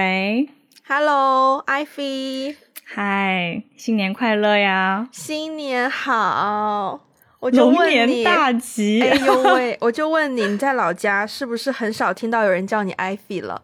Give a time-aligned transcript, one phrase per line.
[0.00, 0.48] 喂
[0.88, 2.56] ，Hello，艾菲
[2.86, 5.06] 嗨，新年快乐呀！
[5.12, 7.00] 新年好，
[7.38, 9.02] 我就问你，大吉！
[9.02, 13.60] 哎呦喂，我就问你，你在老家是不是很少听到有人叫你艾菲了？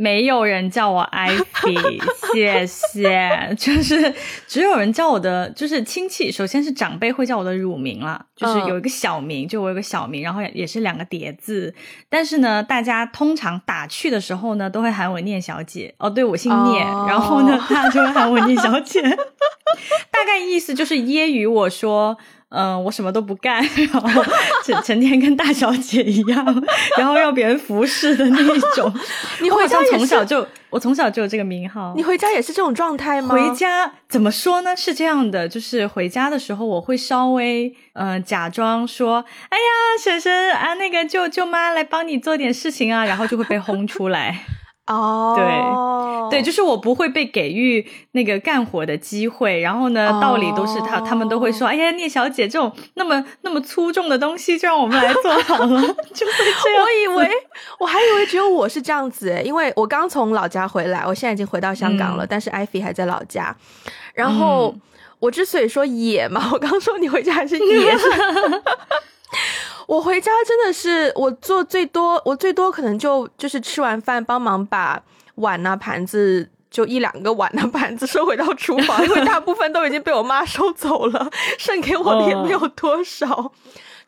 [0.00, 2.00] 没有人叫我 Ivy，
[2.32, 3.52] 谢谢。
[3.58, 4.14] 就是
[4.46, 6.30] 只有人叫我的，就是亲戚。
[6.30, 11.74] 首先是长辈会叫我的乳名了，就是有一个小名，就我有个小名，然后也是两个叠字。
[12.08, 15.92] 但是呢，大家通常打趣的时候呢，都会喊我聂小姐。
[15.98, 16.78] 哦，对，我姓聂，
[17.08, 19.02] 然后呢，大家就会喊我聂小姐。
[20.12, 22.16] 大概意思就是揶揄我说。
[22.50, 23.62] 嗯，我什么都不干，
[23.92, 24.24] 然后
[24.64, 26.64] 成成天跟大小姐一样，
[26.96, 28.92] 然后要别人服侍的那一种。
[29.42, 31.92] 你回家从小就，我从小就有这个名号。
[31.94, 33.34] 你回家也是这种状态吗？
[33.34, 34.74] 回家怎么说呢？
[34.74, 44.44] 是这样的，就是回家的时候，我会稍微嗯假装说，哎呀，婶婶啊，那个舅舅妈来帮你做点事情啊，然后就会被轰出来。
[44.88, 45.34] 哦，
[46.30, 55.80] 对对，就是我不会被给予那个干活的机会，然后呢，道理都是他他们都会说，哎呀，聂小姐这种那么那么粗重的东西，就让我们来做好了，
[56.14, 56.32] 就会
[56.64, 56.84] 这样。
[56.84, 57.30] 我以为
[57.78, 63.54] 我还以为只有我是这样子，因为我刚从老家回来，我现在已经回到香港了，但是艾菲还在老家。
[64.14, 64.74] 然后
[65.18, 67.94] 我之所以说野嘛，我刚说你回家还是野。
[69.88, 75.02] 我回家真的是我做最多，我最多可能就就是吃完饭帮忙把
[75.36, 83.50] 碗啊盘子就一两个碗的 盘子收回到厨房，因为大部分都已经被我妈收走了，剩给我的也没有多少。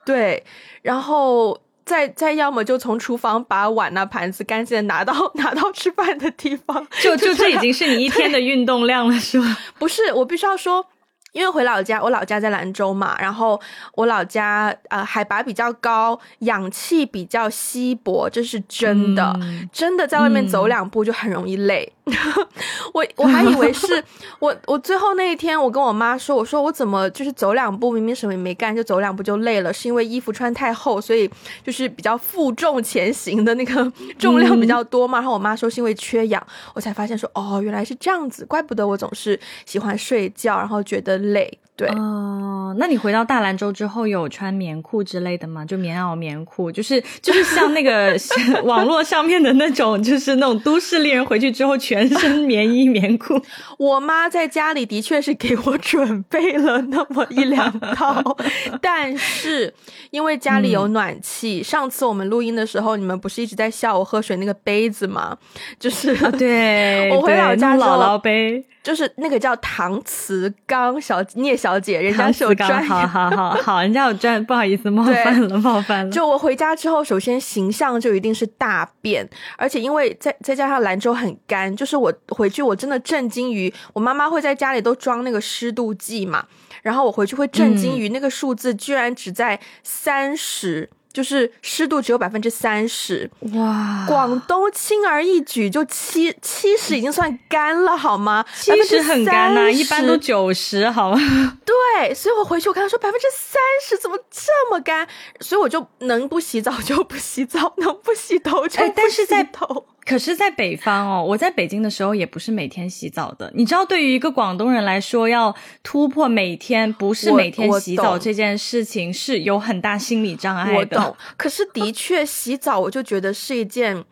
[0.04, 0.44] 对，
[0.82, 9.56] 然后再再要么就从厨房把碗啊盘子干净的拿到拿到吃饭的地方，就就这已经是你一天的运动量了，是吧？
[9.78, 10.84] 不是，我必须要说。
[11.32, 13.60] 因为回老家，我老家在兰州嘛，然后
[13.94, 19.32] 我老家呃海拔比较高，氧气比较稀薄，这是真的，
[19.72, 21.92] 真的在外面走两步就很容易累。
[22.92, 24.02] 我我还以为是
[24.40, 31.30] 我我最后那一天，我跟我妈说，我说我怎么就是走两步，明明什么也没干，就走两步就累了，是因为衣服穿太厚，所以
[31.64, 35.18] 就是比较负重前行的那个 重量比较多嘛。
[35.18, 36.44] 然后我妈说是因为缺氧，
[36.74, 41.20] 我才发现说哦原来是这样子，怪不得我总是喜欢睡觉，然后觉得。
[41.20, 42.74] 累，对哦。
[42.78, 45.64] 那你回到大兰州之后有穿棉裤之类的吗？
[45.64, 48.16] 就棉袄、棉裤，就是就是像那个
[48.62, 53.40] 网络上面的那种，就是那种都市丽人回去之后全身棉衣棉裤。
[53.76, 58.36] 我妈在家里的确是给我准备了那么一两套，
[58.80, 59.74] 但是
[60.10, 65.36] 因为家里有暖气，上次我们录音的时候，你们不是一直在笑我喝水那个杯子吗？
[65.80, 68.64] 就是对，我回老家姥姥杯。
[68.82, 76.10] 就是那个叫唐瓷缸小聂小姐，人家是有专，好好好好，人家有专，不好意思冒犯了，冒犯了。
[76.10, 86.46] 就我回家之后，首先形象就一定是大变，而且因为再再加上兰州很干，就是我回去我真的震惊于我妈妈会在家里都装那个湿度计嘛，
[86.82, 90.88] 然后我回去会震惊于那个数字居然只在三十。
[91.12, 94.04] 就是湿度只有百分之三十，哇！
[94.06, 98.44] 广东轻而易举就七七十已经算干了，好吗？
[98.54, 101.18] 七十很干呐，一般都九十，好吗？
[101.66, 105.06] 对，所以我回去我跟他说百分之三十怎么这么干，
[105.40, 109.86] 所以我就能不洗澡就不洗澡，能不洗头就不洗头。
[110.10, 113.48] 可是，在北方哦，我在北京的时候也不是每天洗澡的。
[113.54, 115.54] 你知道，对于一个广东人来说，要
[115.84, 120.78] 突破每天不是每天洗澡这件事情，是有很大心理障碍的。
[120.78, 121.16] 我懂。
[121.36, 124.04] 可是，的确洗澡，我就觉得是一件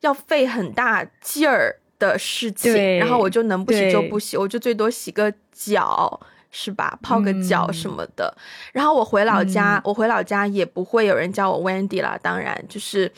[0.00, 2.98] 要费很大劲儿的事情。
[2.98, 6.18] 然后我就能不洗就不洗，我就最多洗个脚，
[6.50, 6.98] 是吧？
[7.02, 8.34] 泡个脚什么的。
[8.72, 12.18] 然后我回老家，我回老家也不会有人叫我 Wendy 啦。
[12.22, 13.12] 当然，就是。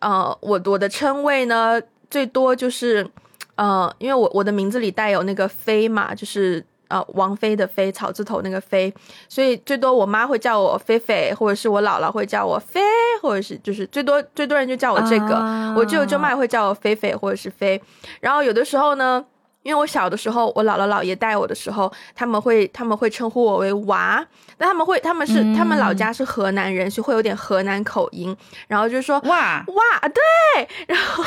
[0.00, 3.08] 呃，我我的称谓呢，最多就是，
[3.56, 8.92] 呃，因为我我的名字里带有那个妃嘛，就是呃王菲的菲，草字头那个妃，
[9.28, 12.80] 所以最多我妈会叫我菲菲，或者是我姥姥会叫我菲，
[13.22, 15.34] 或者是就是最多最多人就叫我这个，
[15.76, 17.80] 我舅舅舅妈会叫我菲菲或者是菲，
[18.20, 19.24] 然后有的时候呢。
[19.68, 24.26] 因为我小的时候，我姥姥姥爷带我的时候，他们会他们会称呼我为娃，
[24.56, 28.34] 那他们会他们是他们老家是河南人，就会有点河南口音，
[28.66, 29.62] 然后就说哇。
[29.66, 31.22] 哇对，然后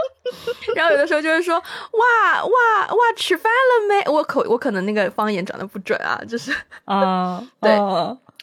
[0.74, 4.10] 然后有的时候就是说哇哇哇吃饭了没？
[4.10, 6.50] 我口我可能那个方言转的不准啊，就是
[6.86, 7.70] 啊 对。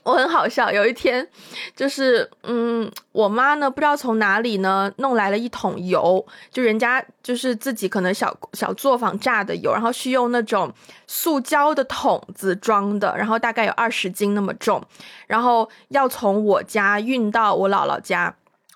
[0.05, 1.27] 我很好笑，有一天，
[1.75, 10.71] 就是嗯，我妈呢不知道从哪里呢弄来了一桶油，就人家就是自己可能小小作坊榨的油，然后是用那种
[11.07, 14.79] 塑胶的桶子装的，然后大概有二十斤那么重，
[15.25, 18.35] 然后要从我家运到我姥姥家。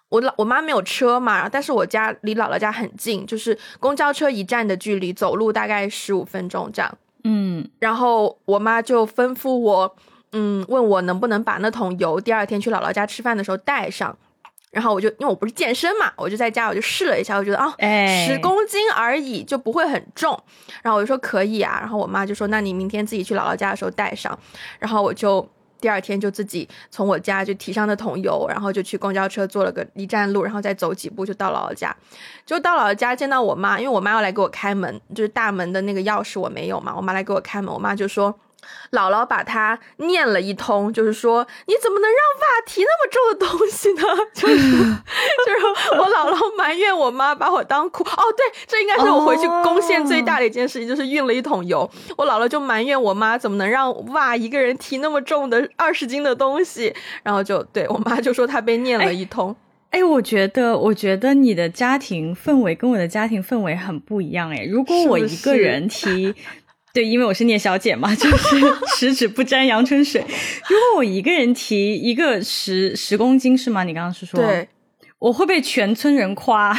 [0.09, 6.97] 我老我妈没有车嘛，但是我家离姥姥家很近，就是公交车一站的距离，走路大概十五分钟这样。
[7.25, 9.95] 嗯，然后我妈就吩咐我，
[10.31, 14.17] 嗯，问我能不能把那桶油第二天去姥姥家吃饭的时候带上。
[14.71, 17.73] 然后我就因为我不是健身嘛，我就在家我就试了一下，我觉得啊，
[18.27, 20.39] 十公斤而已就不会很重。
[20.83, 21.77] 然后我就说可以啊。
[21.79, 24.37] 然后我妈就说，那你明天自己去姥姥家的时候带上。
[24.79, 25.47] 然后我就。
[25.81, 31.95] 第二天就自己从我家就提上那桶油，然后就去公交车坐了个一站路，然后再走几步就到姥姥家。
[32.45, 38.37] 就到姥姥家见到我妈，因为我妈要来给我开门，就是大门的那个钥匙我没有嘛，我妈来给我开门，我妈就说。
[38.91, 44.01] 姥姥把他念了一通，就是说你怎么能让爸提那么重的东西呢？
[44.33, 44.55] 就是
[45.45, 51.89] 就是我姥姥埋怨我妈把我当苦哦，对，这应该是我回去贡献最大的一件事情，就是运了一桶油。
[52.17, 59.55] 我姥姥就埋怨我妈怎么能让爸一个人提那么重的二十斤的东西，然后就对我妈就说她被念了一通。
[59.91, 64.63] 哎，我觉得我觉得你的家庭氛围跟我的家庭氛围很不一样哎。
[64.69, 66.35] 如果我一个人 提。
[66.93, 68.57] 对，因为我是聂小姐嘛，就是
[68.97, 70.21] 十指不沾阳春水。
[70.67, 73.83] 如果我一个人提一个十十公斤是吗？
[73.83, 74.67] 你刚刚是说，对，
[75.19, 76.75] 我会被全村人夸，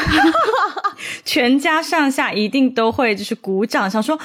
[1.25, 4.23] 全家上下一定都会就是鼓掌，想说哇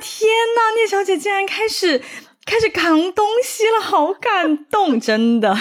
[0.00, 2.02] 天呐，聂小姐竟然开始。
[2.46, 5.52] 开始扛东西了，好感动，真的。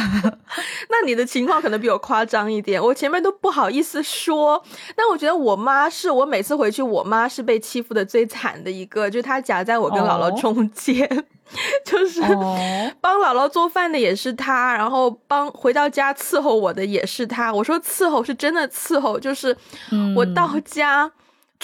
[0.90, 4.64] 那你的情况可能比我夸张一点，我前面都不好意思说。
[4.96, 11.26] 但我觉得我妈是我每次回去，我妈是被欺负的最惨的一个，就是她夹在我跟姥姥中间，
[11.84, 12.22] 就是
[13.02, 17.52] 帮姥姥做饭的也是她，然后帮回到家伺候我的也是她。
[17.52, 19.58] 我说伺候是真的伺候，就是
[20.16, 21.12] 我到家。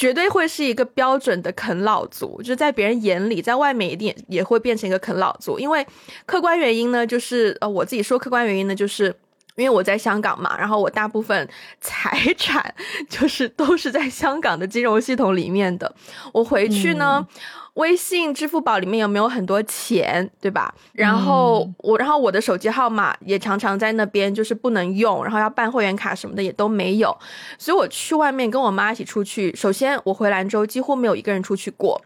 [0.01, 5.59] 绝对会是一个标准的啃老族，就是在别人眼里，在外面一定也会变成一个啃老族。
[5.59, 5.85] 因为
[6.25, 9.15] 客观原因呢，就是呃，我自己说客观原因呢，就是
[9.57, 11.47] 因为我在香港嘛，然后我大部分
[11.79, 12.73] 财产
[13.07, 15.93] 就是都是在香港的金融系统里面的。
[16.33, 17.27] 我回去呢。
[17.75, 20.73] 微信、支付宝里面有没有很多钱，对吧？
[20.91, 27.17] 然后我，然后我的手机号码也常常在那边，就是不能用，然后要办会员卡什么的也都没有。
[27.57, 32.01] 所以我去外面跟我妈一起出去，首先我回兰州几乎没有一个人出去过，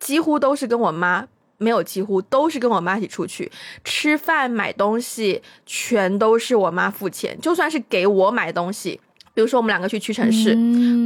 [0.00, 1.26] 几乎都是跟我妈，
[1.58, 3.52] 没有几乎都是跟我妈一起出去
[3.84, 8.98] 吃饭、买东西，全都是我妈付钱，就算是给我买东西。
[9.34, 10.54] 比如说，我们两个去屈臣氏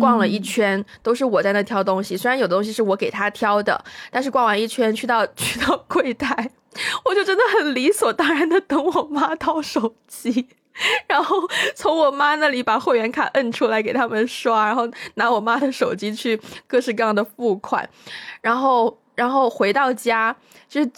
[0.00, 2.16] 逛了一圈，都是我在那挑东西。
[2.16, 6.50] 虽然有的东西是我给他挑的，但是逛完一圈，去到 去到柜台，
[7.04, 10.48] 我就真的很理所当然的等我妈掏手机，
[11.06, 11.36] 然后
[11.74, 17.88] 从我妈那里把会员卡摁出来给他们刷，然后拿我妈的手机去各式各样的付款，
[18.40, 20.36] 然后然后回到家
[20.68, 20.90] 就是。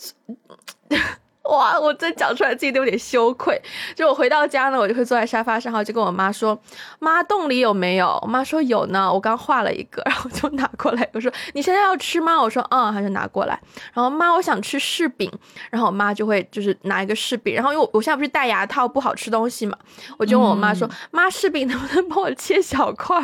[1.49, 1.79] 哇！
[1.79, 3.61] 我真讲出来自己都有点羞愧。
[3.95, 6.59] 就我回到家呢，我就会坐在沙发上，然后就跟我妈说
[7.01, 13.59] ：“妈，洞里有没有？”我妈说：“有呢，我刚画了一个。”然后就拿过来，我说：“你现在要吃吗？”我说：“嗯。”她就拿过来。
[13.93, 15.31] 然后妈，我想吃柿饼。
[15.71, 17.55] 然后我妈就会就是拿一个柿饼。
[17.55, 19.77] 然后因为我我现在不是戴牙套，不好吃东西嘛，
[20.19, 23.19] 我就问我妈说：“妈，柿饼能不能帮我切小块？”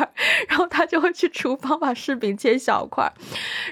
[0.49, 3.11] 然后她就会去厨房把柿饼切小块。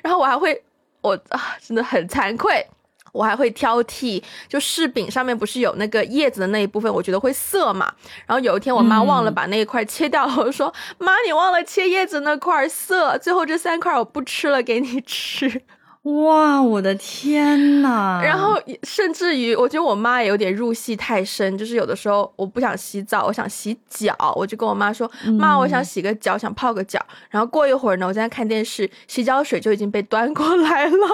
[0.03, 0.63] 然后我还会，
[1.01, 2.65] 我啊，真的很惭愧。
[3.13, 7.93] 我还会挑剔，就柿饼上面不是有那个叶子的那一部分，我觉得会涩嘛。
[8.25, 15.61] 然后有一天我妈忘了把那一块切掉，我就说：“妈，你忘了切叶子那块涩，最后这三块我不吃了，给你吃。”
[16.03, 18.19] 哇，我的天呐！
[18.21, 25.09] 然后甚至于，我觉得我妈也有点入戏太深，就是有的时候我不想洗澡，我想洗脚，我就跟我妈说
[25.39, 26.99] ：“妈，我想洗个脚，想泡个脚。”
[27.31, 31.07] 然后过一会儿呢，我在看电视，洗脚水就已经被端过来了。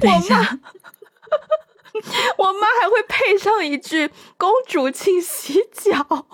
[0.00, 0.60] 等一下。
[2.38, 6.26] 我妈还会配上一句“公主，请洗脚”。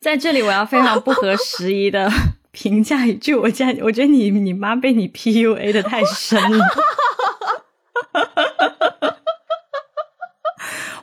[0.00, 2.10] 在这里，我要非常不合时宜的
[2.50, 6.64] 评价一句：我家，我觉得你你妈被你 PUA 的太深了。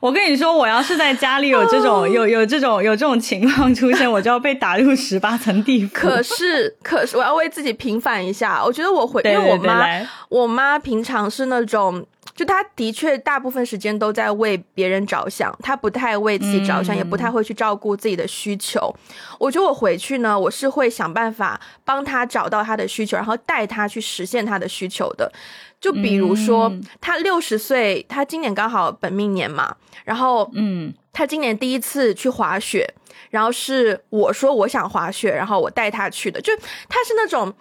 [0.01, 5.93] 我跟你说，我要是在家里有这种有有这种有这种情况出现，我就要被打入十八层地府。
[5.93, 8.63] 可是，可是，我要为自己平反一下。
[8.63, 9.85] 我觉得我会，因为我妈，
[10.29, 12.05] 我妈平常是那种。
[12.35, 18.93] 就他的确大部分时间都在为别人着想，他不太为自己着想，也不太会去照顾自己的需求。
[19.39, 25.31] 我觉得我回去呢，我是会想办法帮他找到他的需求，然后带他去实现他的需求的。
[25.79, 29.73] 就比如说，他六十岁，他今年刚好本命年嘛，
[30.03, 32.85] 然后嗯，他今年第一次去滑雪，
[33.29, 36.53] 然后是我说我想滑雪，然后我带他去的，就
[36.89, 37.53] 他是那种。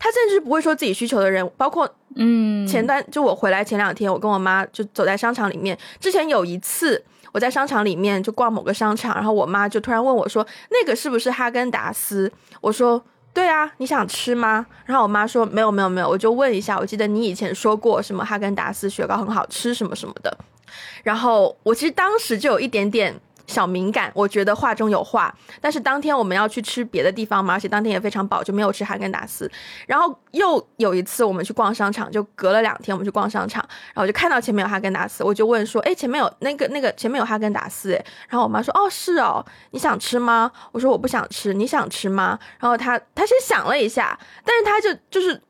[0.00, 5.78] 他甚至不会说自己需求的人，包括嗯，前段就我回来前两天，我跟我妈就走在商场里面。
[6.00, 13.00] 之前有一次我在商场里面就逛某个商场，然后我妈就突然问我说：“那个是不是哈根达斯？”我说
[13.34, 20.34] ：“对啊，你想吃吗？”然后我妈说：“没有，没有，没有。”我就问一下，我记得你以前说过什么哈根达斯雪糕很好吃什么什么的。
[21.02, 23.14] 然后我其实当时就有一点点。
[23.50, 25.34] 小敏感，我觉得话中有话。
[25.60, 29.50] 但是当天我们要去吃别的地方嘛，而且当天也非常饱，就没有吃哈根达斯。
[29.86, 45.40] 然后又有一次我们去逛商场，就隔了两天我们去逛商场，然后就看到前面有哈根达斯，我就问说：“哎，前面有那个那个前面有哈根达斯？”哎，然后我妈说：“哦，是哦，你想吃吗？”我说：“我不想吃，你想吃吗？”然后她她先想了一下，但是她就就是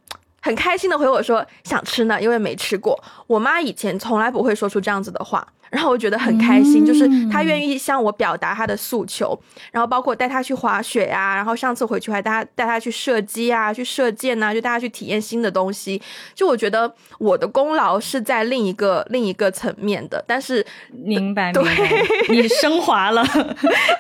[0.40, 5.46] 很开心的回我说：“想吃呢，因为没吃过。”我妈以前从来不会说出这样子的话。
[5.70, 9.38] 然后我觉得很开心，就是他愿意向我表达他的诉求，
[9.70, 16.02] 然后包括带他去滑雪啊，然后上次回去还带他带他去射击啊，去射箭啊，就带他去体验新的东西。
[16.34, 23.24] 就我觉得我的功劳是在另一个另一个层面的，但是明白对白，你升华了，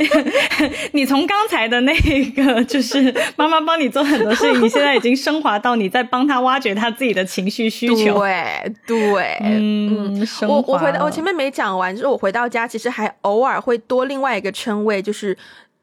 [0.92, 1.94] 你从刚才的那
[2.32, 8.18] 个就是妈妈帮你做很多事情，你现在已经升华到你在帮他挖掘他自己的情绪需求。
[8.18, 11.59] 对对，嗯，我我回到我前面没讲。
[11.60, 15.36] 讲完之后，我回到家，其实还偶尔会多另外一个称谓，就是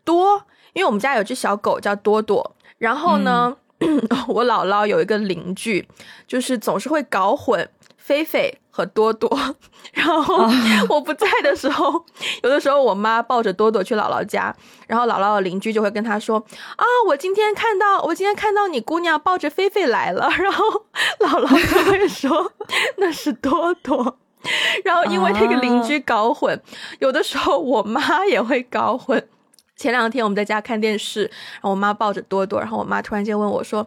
[0.03, 0.41] 多，
[0.73, 2.55] 因为我们家有只小狗叫多多。
[2.79, 3.55] 然后呢，
[4.27, 5.87] 我姥姥有一个邻居，
[6.25, 9.29] 就是总是会搞混菲菲和多多。
[9.93, 10.49] 然后
[10.89, 12.03] 我不在的时候，
[12.41, 14.51] 有的时候我妈抱着多多去姥姥家，
[14.87, 16.43] 然后姥姥的邻居就会跟她说
[16.75, 20.65] ：“啊，我今天看到，我今天看到你姑娘抱着菲菲来了。”然后
[21.19, 22.51] 姥姥就会说
[22.97, 24.17] ：“那是多多。”
[24.83, 26.59] 然后因为那个邻居搞混，
[26.99, 29.27] 有的时候我妈也会搞混。
[29.77, 33.85] 前两天我们在家看电视，然后我妈抱着多多，然后我妈突然间问我说：“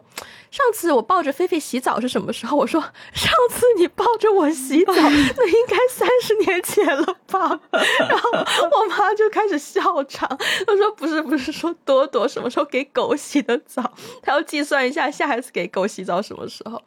[0.49, 2.81] 上次我抱着菲菲洗澡是什么时候？”我说
[3.13, 5.01] ：“上次你抱着我洗澡，那
[5.47, 7.59] 应该三十年前了吧？”
[8.07, 10.25] 然后我妈就开始笑场，
[10.65, 13.93] 她说：“不是，不是说多多什么时候给狗洗的澡，
[14.23, 16.81] 她要计算一下下一次给狗洗澡什么时候，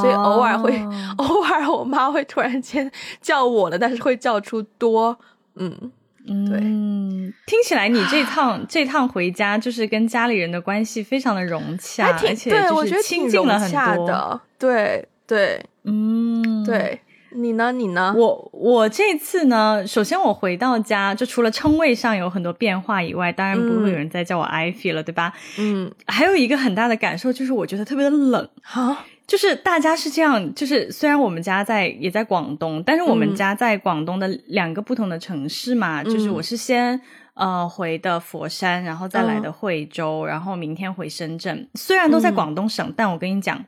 [0.00, 0.76] 所以偶尔会，
[1.18, 2.90] 偶尔我妈会突然间
[3.22, 5.16] 叫我了，但是会叫出多，
[5.54, 5.92] 嗯。”
[6.28, 14.40] 嗯，听起来你这趟这趟回家就是跟家里人的关系非常的融洽，而且就是亲近了很多。
[14.58, 17.00] 对对，嗯，对
[17.32, 17.70] 你呢？
[17.72, 18.14] 你呢？
[18.16, 25.32] 我我这次呢，首先我回到家，就除了称谓上有很多变化以外，当然不会有人再叫我艾菲了，对吧？
[25.58, 29.04] 嗯，还有一个很大的感受就是，我觉得特别的冷哈。
[29.28, 36.98] 就是大家是这样，就是虽然我们家在也在广东，但是我们家在广东的两个不同的城市嘛，就是我是先
[37.34, 41.68] 呃回的佛山，然后再来的惠州，然后明天回深圳。
[41.74, 43.62] 虽然都在广东省，但我跟你讲，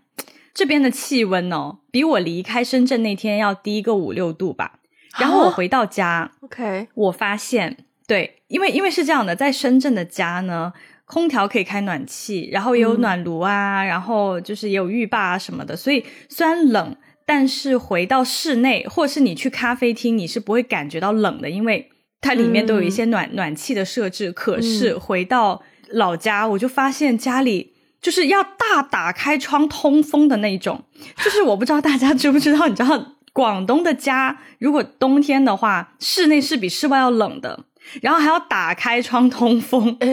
[0.55, 4.79] 这边的气温哦，比我离开深圳那天要低个五六度吧。
[5.19, 7.77] 然后我回到家，OK，我发现
[8.07, 10.73] 对，因为因为是这样的，在深圳的家呢。
[11.11, 21.91] 空调可以开暖气，然后也有暖炉啊，然后就是也有浴霸啊什么的，所以虽然冷，但是回到室内或者是你去咖啡厅，你是不会感觉到冷的，因为
[22.21, 24.31] 它里面都有一些暖暖气的设置。
[24.31, 30.85] 可是回到老家，我就发现家里就是要大打开窗通风的那种，
[31.25, 37.65] 就是我不知道大家知不知道，你知道广东的家如果冬天的话，室内是比室外要冷的。
[38.03, 40.09] 然后还要打开窗通风，哎，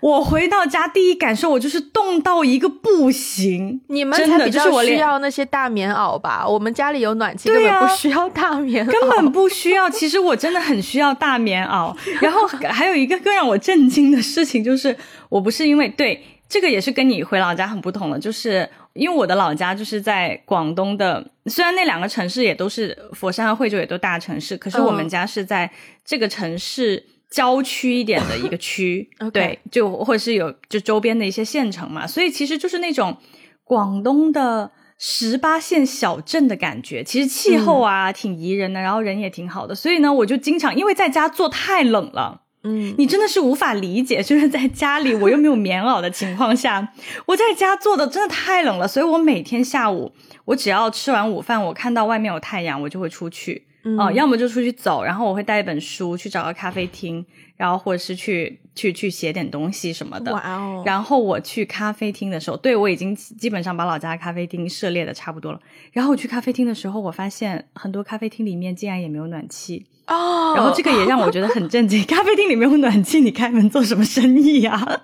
[0.00, 3.80] 我回到家第一感受，我就是冻到一个不行。
[3.88, 6.46] 你们才比较需要那些大棉袄吧？
[6.46, 9.88] 我们家里有暖气，根本不需要大棉袄，根本不需要。
[9.88, 11.94] 其实我真的很需要大棉袄。
[12.20, 14.96] 然后 还有一个更让我震惊的事情，就是
[15.28, 18.68] 我不是因为对这个也是跟你回老家很不同的，就是。
[18.94, 25.70] 因为我的老家就是在广东的，虽然那两个城市也都是佛山和惠州，也都大城市，可是我们家是在
[26.04, 33.16] 这个城市郊区一点的一个区， 对，就或者是有就周边的一些县城嘛，所以其实就是那种
[33.64, 37.02] 广东的十八线小镇的感觉。
[37.02, 42.41] 其实气候啊挺宜人的，然后人也挺好的，所以呢，我就经常因为在家做太冷了。
[42.64, 46.92] 嗯，你真的是无法理解，就是在家里我又没有棉袄的情况下，
[47.26, 50.12] 我在家做的真的太冷了，所以我每天下午，
[50.44, 53.66] 我只要吃完午饭，我看到外面有太阳，我就会出去，
[53.98, 57.26] 哦，要么就出去走，然后我会带一本书去找个咖啡厅，
[57.56, 60.32] 然后或者是去去去写点东西什么的。
[60.32, 60.82] 哇哦！
[60.86, 65.60] 然后我去咖啡厅的时候，对我已经基本上把老家咖啡厅涉猎的差不多了。
[65.92, 69.86] 然后我去咖啡厅的时候，我发现很多咖啡厅里面竟然也没有暖气。
[70.06, 72.02] 哦，然后这个也让我觉得很震惊。
[72.06, 75.02] 咖啡厅里没有暖气，你开门做什么生意呀？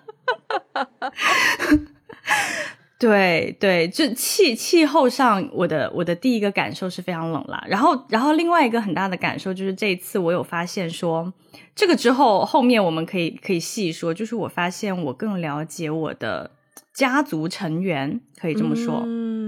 [2.99, 7.65] 对对，就气气候上，我的我的第一个感受是非常冷啦。
[7.69, 11.33] 然后然后另外一个很大的感受就是这一次我有发现说，
[11.75, 16.51] 这个之后后面我们可以可以细说，就是我发现我更了解我的。
[16.95, 19.48] 家族成员可以这么说，嗯，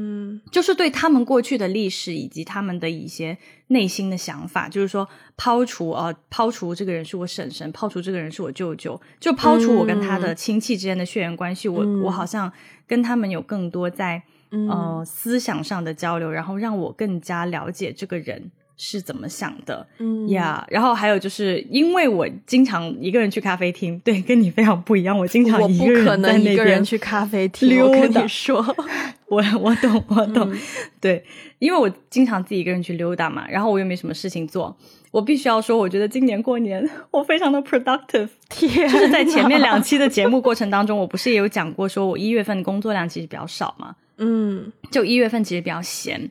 [0.51, 3.37] 就是对他们过去的历史以及他们的一些
[3.69, 12.53] 内心的想法，就是说抛除呃抛除这个人是我婶婶，抛除这个人是我舅舅，就抛除我跟他的亲戚之间的血缘关系，我我好像
[12.87, 18.51] 跟他们有更多在呃思想上的交流，然后让我更加了解这个人。
[18.83, 19.87] 是怎么想的？
[19.99, 25.17] 嗯呀，然后还有就是，因为我经常一个人去咖啡厅， 对，跟你非常不一样。
[25.17, 28.27] 我经常一个人在那边去咖啡厅溜达。
[28.27, 28.65] 说，
[29.29, 30.51] 我我懂我懂，
[30.99, 31.23] 对，
[31.59, 34.75] 因为我经常自己一个人去溜达嘛，然后我又没什么事情做。
[35.11, 38.29] 我必须要说，我觉得今年过年 我非常的 productive。
[38.49, 46.31] 天，就是在前面两期的节目过程当中，我不是也有讲过，说我一月份工作量其实比较少嘛，嗯，就一月份其实比较闲，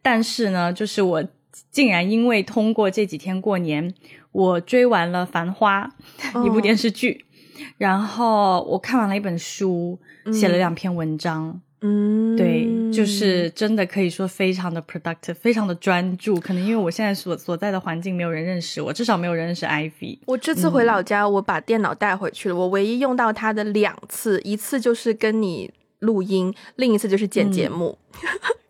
[0.00, 1.24] 但是呢，就是我。
[1.70, 3.94] 竟然因为通过这几天过年，
[4.32, 5.90] 我追完了《繁花》
[6.46, 7.24] 一部电视剧，
[7.78, 9.98] 然后我看完了一本书，
[10.32, 11.60] 写了两篇文章。
[11.82, 16.38] 嗯，对，就是真的可以说非常的 productive，非常的专注。
[16.38, 20.18] 可能因为我现在所所在的环境没有人认识我，至少没有人认识 Ivy。
[20.26, 22.54] 我这次回老家，我把电脑带回去了。
[22.54, 27.96] 我唯一用到它的两次，一次就是跟你录音，另一次就是剪节目。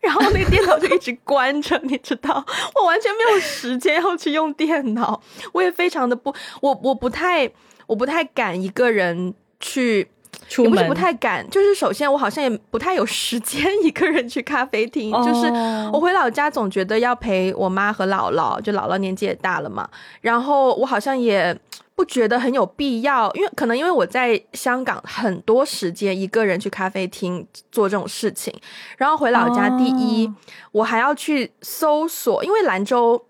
[0.01, 2.43] 然后那个电脑就一直关着，你知道，
[2.75, 5.21] 我完全没有时间要去用电脑。
[5.53, 7.49] 我也非常的不，我我不太，
[7.85, 10.07] 我不太敢一个人去
[10.49, 15.11] 出门，不是不太敢，就是首先我好像也不太有时间 一个人去咖啡厅。
[15.23, 15.47] 就是
[15.93, 19.87] 我回老家总觉得要陪我妈和姥姥，就姥姥年纪也大了嘛，
[20.21, 21.55] 然后我好像也。
[21.93, 28.51] 不觉得很有必要，因为可能因为我在香港很多时间一个人去咖啡厅做这种事情，
[28.97, 30.27] 然后回老家，第一
[30.71, 33.23] 我还要去搜索，因为兰州，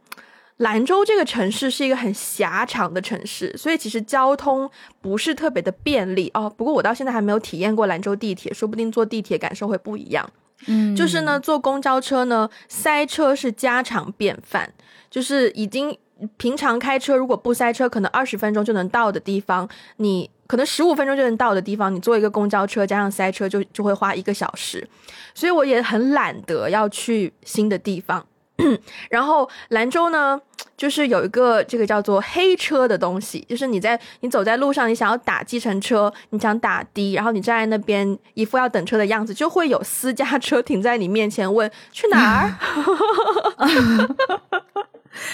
[0.57, 4.69] 兰州这个城市是一个很狭长的城市，所以其实交通
[5.01, 6.49] 不是特别的便利哦。
[6.49, 10.29] 不过我到现在还没有体验过兰州地铁，说不定坐地铁感受会不一样。
[10.67, 14.71] 嗯，就是呢，坐公交车呢，塞车是家常便饭，
[15.09, 15.97] 就是已经。
[16.37, 24.87] 平常开车如果不塞车，可能二十分钟就能到的地方，你可能十五分钟就能到的地方，你坐一个公交车加上塞车就就会花一个小时，
[25.33, 28.25] 所以我也很懒得要去新的地方。
[29.09, 30.39] 然后兰州呢，
[30.81, 42.51] 就是有一个这个叫做黑车的东西，就是你在你走在路上，你想要打计程车，你想打的，然后你站在那边一副要等车的样子，就会有私家车停在你面前问去哪儿。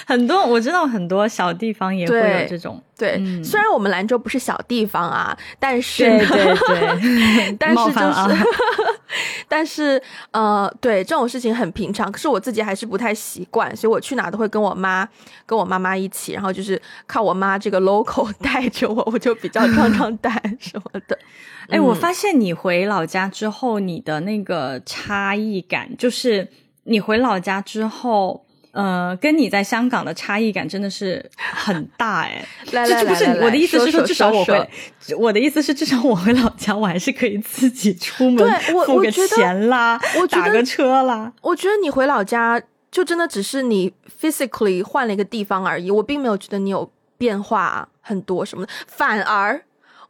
[0.06, 2.84] 很多我知道，很多小地方也会有这种。
[2.98, 8.46] 对，虽然我们兰州不是小地方啊，但是对对对， 但是就是，
[9.48, 12.12] 但是呃，对这种事情很平常。
[12.12, 15.08] 可是我自己还是不太习惯，所以我去哪都会跟我妈、
[15.46, 21.18] 跟我妈妈一起，然后就是靠我妈这个 local 带着我，我就比较壮壮胆 什么的。
[21.70, 26.48] 哎，我发现你回老家之后，你的那个差异感，就是
[26.86, 28.47] 你回老家之后。
[28.78, 32.46] 呃，跟你在香港的差异感真的是很大哎。
[32.74, 34.70] 来来来，不是我的意思是说，至少我回，
[35.18, 38.48] 我的意思是至少我回老家，我还是可以自己出门，
[38.86, 41.34] 付个钱啦，打个车啦。
[41.42, 42.62] 我觉得你回老家
[42.92, 46.88] 就真的只是你 physically 换了一个地方而已，我并没有觉得你有
[47.18, 48.72] 变化很多什么的。
[48.86, 49.60] 反而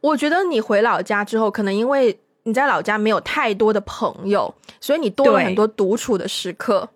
[0.02, 6.86] 我觉得你回老家之后，可能因为你在老家没有太多的朋友，所以你多了很多独处的时刻。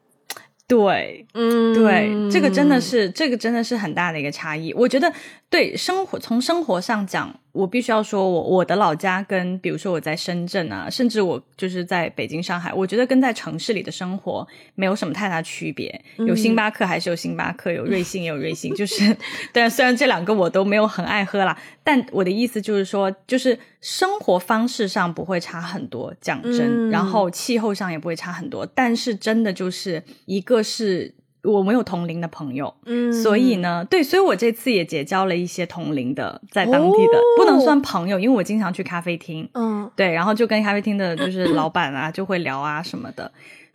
[0.68, 4.72] 对，嗯，对，这个真的是，这个真的是很大的一个差异。
[4.72, 5.12] 我觉得，
[5.52, 7.38] 对生活从生活上讲。
[7.52, 16.02] 我必须要说，我我的老家跟比如说我在深圳啊，甚至我就是在北京、上海，我觉得跟在城市里的生活没有什么太大区别。
[16.16, 19.14] 有星巴克还是有星巴克，有瑞幸也有瑞幸，就是，
[19.52, 31.12] 但虽然这两个我都没有很爱喝啦，但我的意思就是说，就是生活方式上不会差很多，讲真，然后气候上也不会差很多，但是真的就是一个是。
[31.44, 43.32] 我没有同龄的朋友，嗯，所以呢，对，所以我这次也结交了一些同龄的，在当地的不能算朋友，因为我经常去咖啡厅，嗯，对，然后就跟咖啡厅的就是老板啊就会聊啊什么的，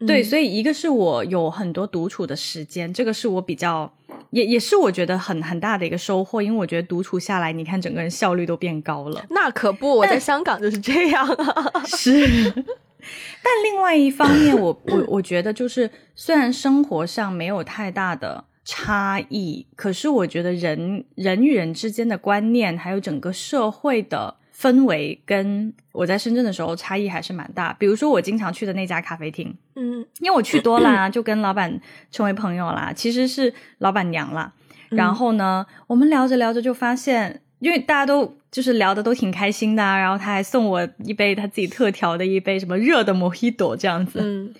[0.07, 3.91] 对，所以一个是我有很多独处的时间，这个是我比较
[4.29, 9.25] 也也是我觉得很很大的一个收获，因为我觉得独处下来，你看整个人效率都变高了。
[9.29, 12.53] 那可不，我在香港就是这样啊， 是。
[13.43, 27.71] 但另外一方面，我我我觉得就是，虽然生活上没有太大的差异，可是我觉得人人与人之间的观念，还有整个社会的氛围跟我在深圳的时候差异还是蛮大。
[27.73, 31.79] 比如说我经常去的那家咖啡厅，嗯，因为我去多啦，就跟老板
[32.11, 34.53] 成为朋友啦，其实是老板娘啦。
[34.89, 44.19] 然后呢，我们聊着聊着就发现，因为大家都就是聊的都挺开心的，然后他还送我一杯他自己特调的一杯什么热的 Mojito 这样子。
[44.21, 44.53] 嗯，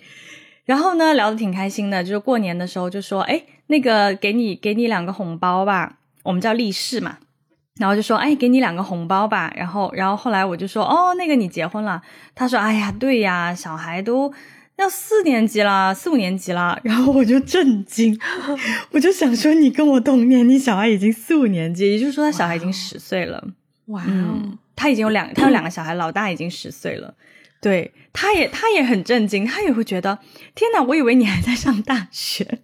[0.64, 7.18] 然后呢，聊的挺开心的，就是过年的时候就说，哎，那个给你给你两个红包吧，我们叫利是嘛。
[7.76, 9.52] 然后就说，哎，给你两个红包吧。
[9.54, 12.02] 然后，然后后来我就说，哦，那个你结婚了？
[12.34, 14.32] 他说，哎呀，对呀，小孩都
[14.78, 16.78] 要四年级啦，四五年级啦。
[16.84, 18.18] 然后我就震惊，
[18.92, 23.44] 我就想说，你跟我同年，你小孩已经四五年级，也就是说他小孩已经十岁了。
[23.86, 24.04] 哇，
[24.76, 27.14] 他已经有两，他有两个小孩，老大已经十岁了。
[27.60, 30.16] 对，他也他也很震惊，他也会觉得，
[30.54, 32.60] 天哪，我以为你还在上大学。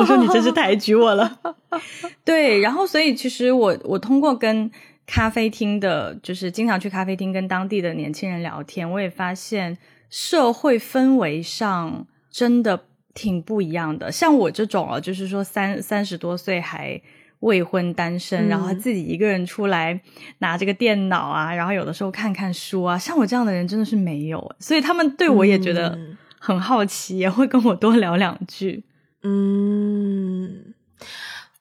[0.00, 1.38] 我说你真是抬举我了。
[2.24, 4.68] 对，然后所以其实我我通过跟
[5.06, 9.78] 咖啡厅的，就是经常去咖啡厅跟当地的年轻人聊天，我也发现
[10.08, 14.10] 社会氛围上真的挺不一样的。
[14.12, 17.00] 像我这种啊，就是说三三十多岁还。
[17.40, 20.00] 未婚单身，然后他自己一个人出来
[20.38, 25.96] 拿这个电脑啊，然后有的时候看看书啊，像我这样的人真的是没有，所以他们对我也觉得
[26.38, 28.84] 很好奇，也会跟我多聊两句。
[29.22, 30.74] 嗯，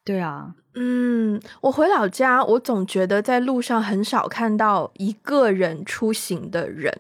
[0.05, 6.97] 对啊，嗯，我回老家，我总觉得在路上很少看到一个人出行的人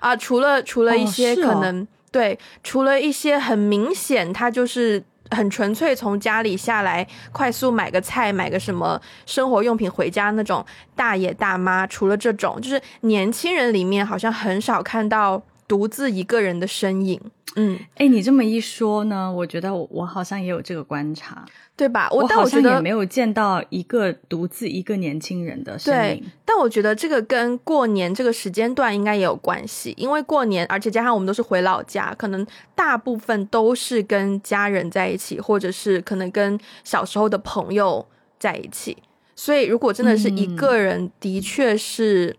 [0.00, 5.02] 啊，除了除了一些可能对，除了一些很明显他就是。
[5.32, 8.96] 很纯粹，从家里下来，快速买个菜，买个什么
[9.26, 17.20] 生活用品回家那种大爷大妈，除了这种，就是年轻人里面好像很少看到独自一个人的身影。
[17.58, 21.44] 嗯，哎，你这么一说呢，我觉得我我好像也有这个观察。
[21.78, 22.08] 对吧？
[22.10, 26.22] 我好像也没有见到一个独自一个年轻人的身影。
[26.22, 38.06] 对，但我觉得这个跟过年这个时间段应该也有关系，因为过年，而且加上我们都是回老家，可能大部分都是跟家人在一起，或者是可能跟小时候的朋友
[38.38, 38.96] 在一起。
[39.34, 42.34] 所以，如果真的是一个人，的确是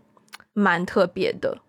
[0.53, 1.59] 蛮特别的。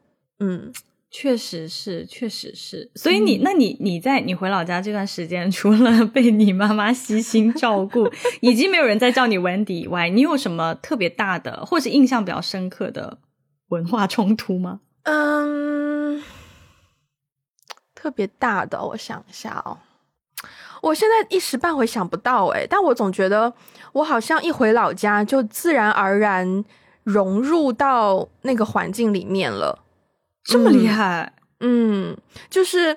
[0.40, 0.72] 嗯。
[1.10, 2.90] 确实是，确实是。
[2.94, 13.18] 所以你，那你你在你回老家这段时间，除了被你妈妈悉心照顾，已经没有人再叫你 Wendy 以外，你有什么特别大的，或是印象比较深刻的
[13.68, 14.80] 文化冲突吗？
[15.04, 16.22] 嗯，
[17.94, 19.78] 特别大的，我想一下哦。
[20.82, 23.52] 我现在一时半会想不到哎，但我总觉得
[23.92, 26.64] 我好像一回老家就自然而然
[27.02, 29.86] 融入到那个环境里面了。
[30.48, 31.30] 这么厉害，
[31.60, 32.16] 嗯，
[32.48, 32.96] 就是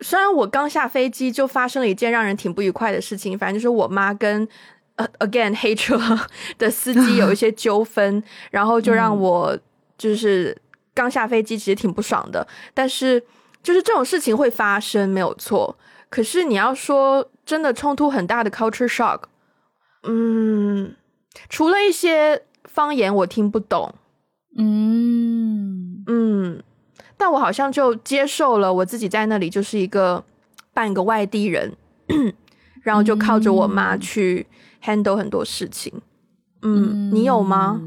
[0.00, 4.46] 虽然我刚下飞机就发生了一件让人挺不愉快的事情，反正就是我妈跟
[4.94, 5.98] 呃 again 黑车
[6.56, 9.58] 的司机有一些纠纷，然后就让我
[9.96, 10.56] 就是
[10.94, 12.46] 刚下飞机其实挺不爽的。
[12.72, 13.20] 但是
[13.60, 15.76] 就是这种事情会发生没有错，
[16.08, 19.22] 可是你要说真的冲突很大的 culture shock，
[20.04, 20.94] 嗯，
[21.48, 23.92] 除了一些方言我听不懂，
[24.56, 26.62] 嗯嗯。
[27.16, 30.24] 但我好像就接受了我自己在那里就是一个
[30.72, 31.74] 半个外地人，
[32.82, 34.46] 然后就靠着我妈去
[34.84, 35.92] handle 很多事情。
[36.62, 37.82] 嗯，你有吗？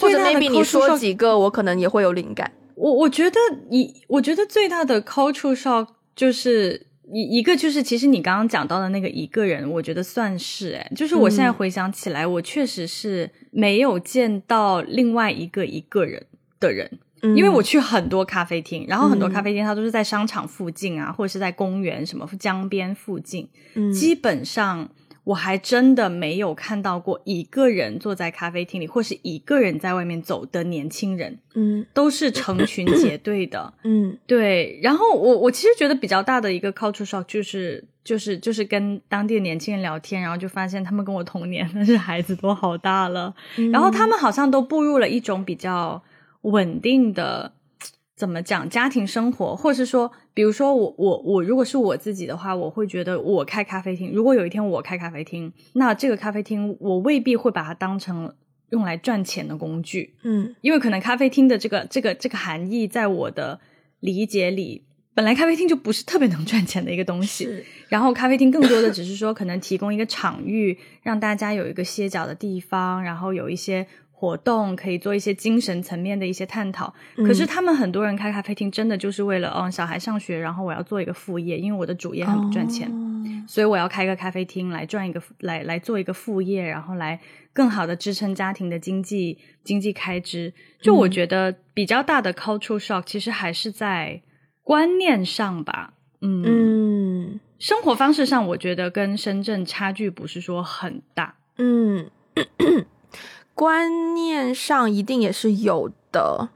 [0.00, 2.50] 或者 maybe 你说几个，我可能也会有灵感。
[2.74, 3.38] 我我觉得
[3.70, 16.26] 你，我觉得最大的 cultural shock 就是一一个就是其实你刚刚讲到的那个一个人，我觉得算是哎，就是我现在回想起来，我确实是没有见到另外一个一个人
[16.58, 16.98] 的人。
[17.22, 23.48] 因为我去很多咖啡厅，然后很多咖啡厅它都是在商场附近啊，或者是在公园什么江边附近。
[23.74, 24.88] 嗯，基本上
[25.24, 31.38] 我还真的没有看到过一个人坐在咖啡厅里，或是一个人在外面走的年轻人。
[31.54, 33.74] 嗯，都是成群结队的。
[33.84, 34.78] 嗯，对。
[34.82, 43.34] 然后我我其实觉得比较大的一个 culture shock 就是就是就是跟当地的年轻人聊天，然后就发现他们跟我同年， 但是孩子都好大了，
[43.72, 46.02] 然后他们好像都步入了一种比较。
[46.50, 47.52] 稳定的
[48.16, 54.10] 怎么讲家庭生活，或是说，比如说我我我如果是我自己的话，我会觉得我开咖啡厅。
[54.12, 58.34] 如果有一天我开咖啡厅，那这个咖啡厅我未必会把它当成
[58.70, 60.16] 用来赚钱的工具。
[60.24, 63.60] 嗯，因为可能咖啡厅的这个这个这个含义，在我的
[64.00, 64.84] 理解里，
[65.14, 67.64] 本来咖啡厅就不是特别能赚钱的一个东西。
[67.88, 73.86] 然后咖啡厅更多的只是说，可能提供一个场域，让大家有一个歇脚的地方，然后有一些。
[74.20, 82.90] 活动可以做一些精神层面的一些探讨，可是他们很多人开咖啡厅真的就是为了，嗯，小孩上学，然后我要做一个副业，因为我的主业很不赚钱。
[83.46, 87.20] 所以我要开个咖啡厅来赚一个来来做一个副业，然后来
[87.52, 90.52] 更好的支撑家庭的经济经济开支。
[90.82, 94.20] 就我觉得比较大的 cultural shock 其实还是在
[94.64, 95.94] 观念上吧。
[96.20, 101.36] 嗯，生活方式上，我觉得跟深圳差距不是说很大。
[101.56, 102.10] 嗯，
[103.58, 106.50] 观念上一定也是有的。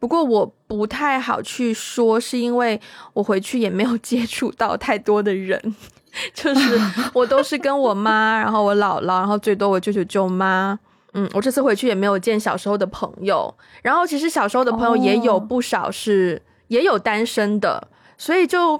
[0.00, 2.80] 不过我不太好去说，是因为
[3.12, 5.76] 我回去也没有接触到太多的人，
[6.34, 6.80] 就是
[7.12, 10.76] 我都是跟我妈， 然后我姥姥，然后最多我舅舅舅妈。
[11.12, 17.86] 嗯，我这次回去也没有见小时候的朋友，然后其实小时候的朋友也有不少是也有单身的。
[18.20, 18.72] 所以就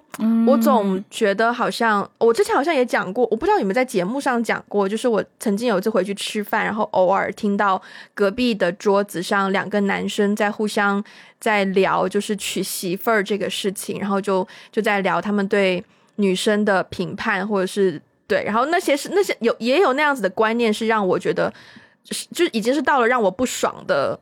[0.46, 7.80] 我总觉得好像我之前好像也讲过，我不知道有没有在节目上讲过，就是我曾经有一次回去吃饭，然后偶尔听到
[8.12, 11.02] 隔壁的桌子上两个男生在互相
[11.40, 15.82] 在聊，就是娶媳妇儿这个事情，然后就就在聊他们对
[16.16, 21.50] 女生的评判，或者是对，然后那些是那些有也有那样子的观念，是让我觉得
[22.04, 24.20] 就是就已经是到了让我不爽的。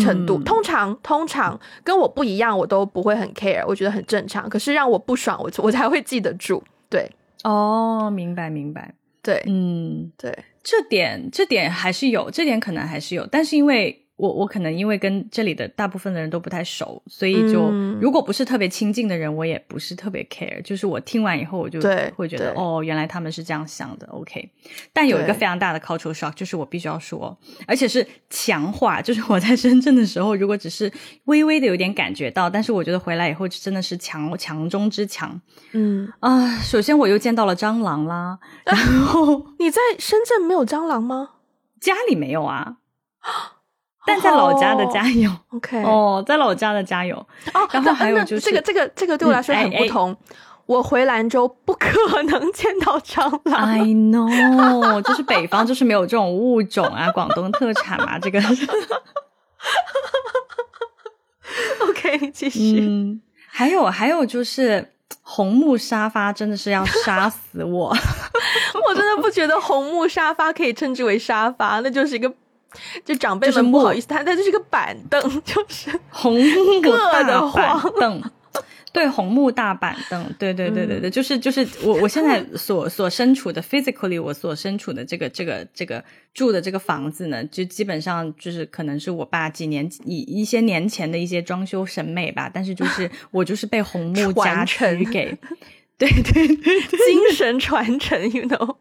[0.00, 4.48] 程度通常通常跟我不一样，我都不会很 care，我觉得很正常。
[4.48, 6.62] 可是让我不爽，我我才会记得住。
[6.90, 7.10] 对，
[7.44, 8.94] 哦，明白明白。
[9.22, 14.04] 对，嗯，对，这点这点还是有，这点可能还是有，但是因为。
[14.18, 20.60] 我我可能因为跟这里的大部分的人都不太熟，所以就如果不是特别亲近的人，我也不是特别 care。
[20.62, 21.80] 就是我听完以后，我就
[22.16, 24.06] 会觉得哦，原来他们是这样想的。
[24.08, 24.50] OK，
[24.92, 29.00] 但有一个非常大的 cultural shock，就是我必须要说，而且是强化。
[29.00, 30.92] 就是我在深圳的时候，如果只是
[31.26, 35.40] 微微的有点感觉到，但是我觉得回来以后真的是强强中之强。
[35.72, 38.38] 嗯啊，首先我又见到了蟑螂啦。
[38.64, 41.30] 然后 你在深圳没有蟑螂吗？
[41.80, 42.78] 家里没有啊。
[44.06, 47.68] 但在老家的家有，OK 哦，在老家的家有哦。
[47.70, 50.16] 然后还有就是这个这个这个对我来说很不同。
[50.64, 53.68] 我回兰州不可能见到蟑螂。
[53.68, 58.38] I know，就是北方就是没有这种物种啊，广东特产嘛，这个。
[61.88, 62.80] OK，你继续。
[62.80, 67.88] 嗯，还有还有就是红木沙发真的是要杀死我，
[68.86, 72.30] 我真的不觉得红木沙发可以称之为沙发，那就是一个。
[73.04, 78.22] 就长辈们不好意思，他他就是个板凳， 就是红木大板凳，
[78.92, 86.02] 对，红木大板凳，对对对对对，就是就是我我现在所所身处的 physically 我所身处的这个这个这个
[86.34, 95.36] 住的这个房子呢，就基本上就是可能是我爸几年以一些年前的一些装修审美吧，但是就是 我就是被红木家具给，
[95.98, 98.76] 对对对，精神传承，you know。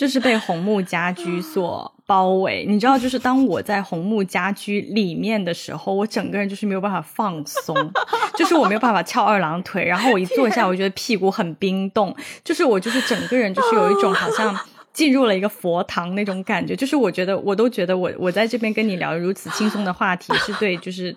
[0.00, 7.76] 就是被红木家居所包围，你知道，就是当我在红木家居里面的时候，我整个人就是没有办法放松，
[8.34, 14.58] 就是我没有办法翘二郎腿，然后我一坐下，我觉得屁股很冰冻，就是我就是整个人就是有一种好像
[14.94, 21.14] 进入了一个佛堂那种感觉，就是我觉得我都觉得我我在这边跟你聊如此轻松的话题是对，就是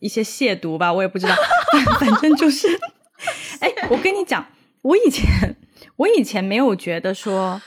[0.00, 1.36] 一些亵渎吧，我也不知道，
[2.00, 2.66] 反正就是，
[3.60, 4.44] 哎，我跟你讲，
[4.82, 5.54] 我以前
[5.94, 7.62] 我以前没有觉得说。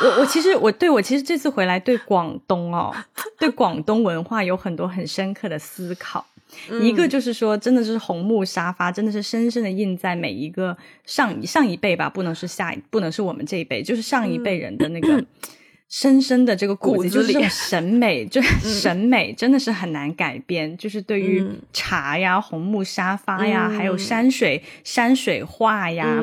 [0.00, 2.94] 我我其实我对我其实这次回来对广东哦，
[3.38, 6.26] 对广东文化有很多很深刻的思考。
[6.82, 10.76] 一个就是说，真的是红木沙发，真的是深深的印在每一个
[11.06, 15.24] 上上一辈吧，不能是下，不能是我们这一辈，就是上一辈人的那个。
[15.92, 20.74] 深深的这个骨子就是审美，就审美真的是很难改变。
[20.78, 26.18] 就是对于茶呀、红木沙发呀，还有山水山水画呀，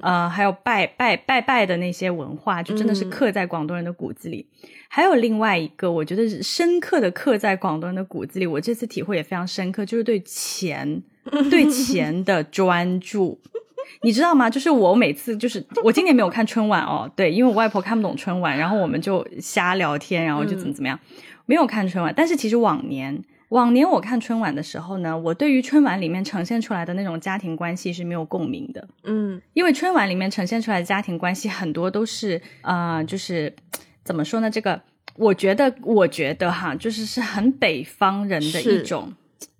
[0.00, 4.48] 呃，还有拜拜拜拜的那些文化，就真的是刻在广东人的骨子里。
[4.88, 8.46] 还有另外一个，我觉得是深刻的刻在广东人的骨子里。
[8.48, 11.00] 我这次体会也非常深刻，就是对钱
[11.48, 13.40] 对钱的专注。
[14.02, 14.48] 你知道吗？
[14.50, 20.98] 就是我每次就是 我今年没有看春晚哦，对，因为我外婆看不懂春晚，然后我们就瞎聊天，然后就怎么怎么样，
[21.46, 22.12] 没有看春晚。
[22.16, 33.54] 但是其实往年往年我看春晚的时候呢，我对于春晚里面呈现出来的那种家庭关系是没有共鸣的，嗯，因为春晚里面呈现出来的家庭关系很多都是啊，就是
[34.02, 34.50] 怎么说呢？
[34.50, 34.80] 这个
[35.16, 39.12] 我觉得，我觉得哈，就是是很北方人的一种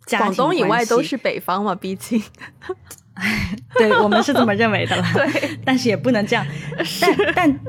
[0.06, 2.20] 家庭广东以外都是北方嘛，毕竟。
[3.78, 6.44] 对我们是这么认为的啦， 对， 但是也不能这样。
[7.00, 7.60] 但但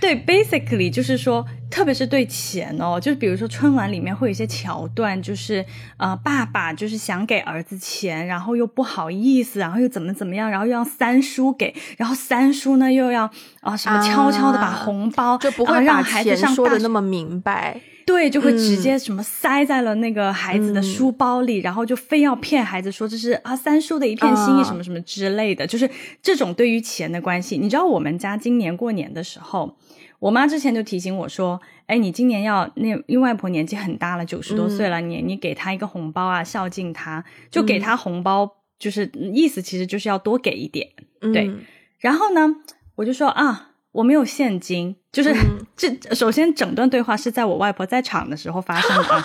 [0.00, 5.64] 对，basically 就是说，特特别是对钱哦，就是比如说春晚里面会有一些桥段，就是
[5.96, 13.30] 呃，爸爸就是想给儿子钱，然后又不好意思，然后又怎么怎么样，然后又让三叔给，然后三叔呢又要
[13.60, 17.80] 啊什么悄悄的把红包就不会让孩子上说的那么明白。
[18.08, 25.88] 对，就会直接什么塞在了那个孩子的书包里，然后就非要骗孩子说这是啊三叔的一片心意什么什么之类的，就是
[26.22, 27.58] 这种对于钱的关系。
[27.58, 29.76] 你知道我们家今年过年的时候，
[30.20, 40.88] 我妈之前就提醒我说，哎，你今年要那因为外婆年纪很大了，九十多岁了，你你给她一个红包啊，孝敬她，就给她红包，就是意思其实就是要多给一点，
[41.20, 41.52] 对。
[41.98, 42.56] 然后呢，
[42.94, 43.66] 我就说啊。
[43.92, 45.34] 我没有现金，就是
[45.76, 46.14] 这。
[46.14, 49.22] 首先，整段对话是在我外婆在场的时候发生的。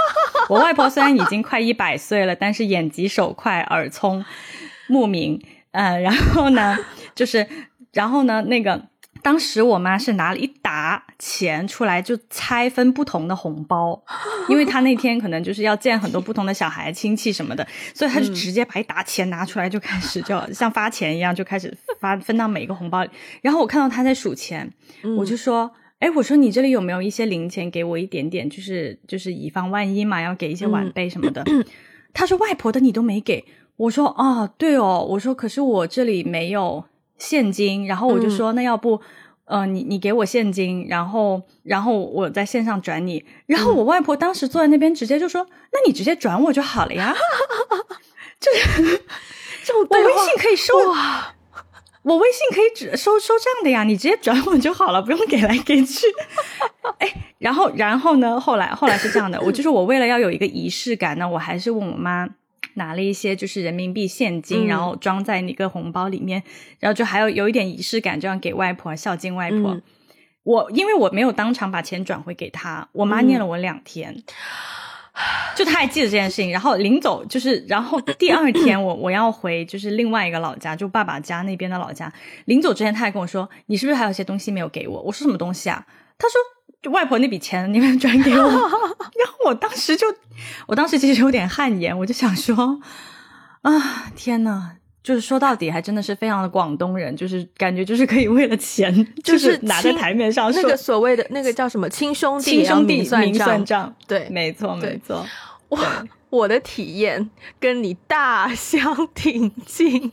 [0.49, 4.23] 我外婆虽然已经快一百岁了，但是眼疾手快，耳聪
[4.87, 5.41] 目明。
[5.71, 6.77] 嗯，然后呢，
[7.15, 7.47] 就是，
[7.91, 8.92] 然后呢，那个。
[9.23, 14.03] 当时我妈是拿了一沓钱出来，就拆分不同的红包，
[14.49, 23.09] 因为她那天可能就是要见很多不同的小孩亲戚什么的，所以她就直接把一沓钱拿出来，就开始就像发钱一样，就开始发分到每个红包里。
[23.41, 24.69] 然后我看到她在数钱，
[25.17, 31.43] 我就说：“哎，我说你这里有没有一些零钱，给我一点点，就是就是以防万一嘛，要给一些晚辈什么的。”
[32.13, 33.45] 她说：“外婆的你都没给。”
[33.77, 36.83] 我说：“啊，对哦。”我说：“可是我这里没有。”
[37.17, 38.99] 现金，然后我就说，那要不，
[39.45, 43.23] 呃，你你给我现金，然后然后我在线上转你。
[43.45, 47.15] 然后我外婆当时坐在那边，直接就说，那你直接转我就好了呀。
[48.39, 49.01] 就是
[49.63, 50.73] 这我微信可以收，
[52.01, 56.07] 我微信可以只收收账的呀，你直接转我就好了，不用给来给去。
[56.99, 62.27] 哎，然后然后呢，后来后来是这样的，我就是我为了要有一个仪式感呢，我还是问我妈。
[62.75, 66.43] 拿了一些就是人民币现金，然后装在那个红包里面，
[66.79, 69.79] 然后就还有有一点仪式感，这样给外婆孝敬外婆。
[70.43, 74.23] 我因为我没有当场把钱转回给她，我妈念了我两天，
[75.55, 76.51] 就她还记得这件事情。
[76.51, 82.11] 然后临走就是，然后第二天我我要回就是另外一个老家，就爸爸家那边的老家。
[82.45, 85.85] 临走之前，他还跟我说：“你是不是还有些东西没有给我？”我说：“什么东西啊？”
[86.17, 86.35] 他说。
[86.83, 88.43] 就外婆那笔钱，你们转给我。
[89.15, 90.05] 然后我当时就，
[90.67, 92.79] 我当时其实有点汗颜，我就想说，
[93.61, 98.93] 啊，天呐，就是说到底还真的是非常的广东人，就是感觉就是可以为了钱，
[99.23, 105.25] 就是拿在台面上那个所谓的那个叫什么亲兄弟亲兄弟明算账，对，没错没错。
[105.75, 110.11] 我我的体验跟你大相 庭径。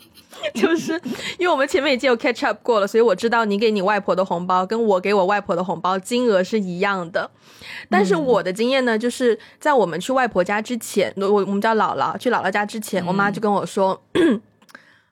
[0.55, 0.93] 就是
[1.39, 7.31] 因为我们前面已经有 catch up 过了，所以我知道你给你外婆的红包跟我给我外婆的红包金额是一样的。
[7.91, 14.03] 但是我的经验呢，就是在我们去外婆家之前，我我们叫姥姥去姥姥家之前，我妈就跟我说，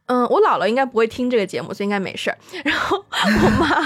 [0.07, 2.39] 嗯，我姥姥应该不会听这个节目，所以应该没事儿。
[2.65, 3.77] 然后我妈。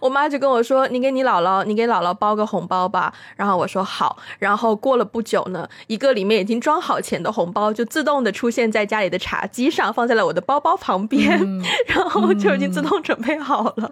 [0.00, 4.16] 我妈就跟我说：“你给你姥姥，你给姥姥包个红包吧。”然后我说好。
[4.38, 11.38] 然后过了不久呢，一个里面已经装好钱的红包就自动的出现在家里的茶几上，放在了我的包包旁边，
[11.86, 13.90] 然后就已经自动准备好了。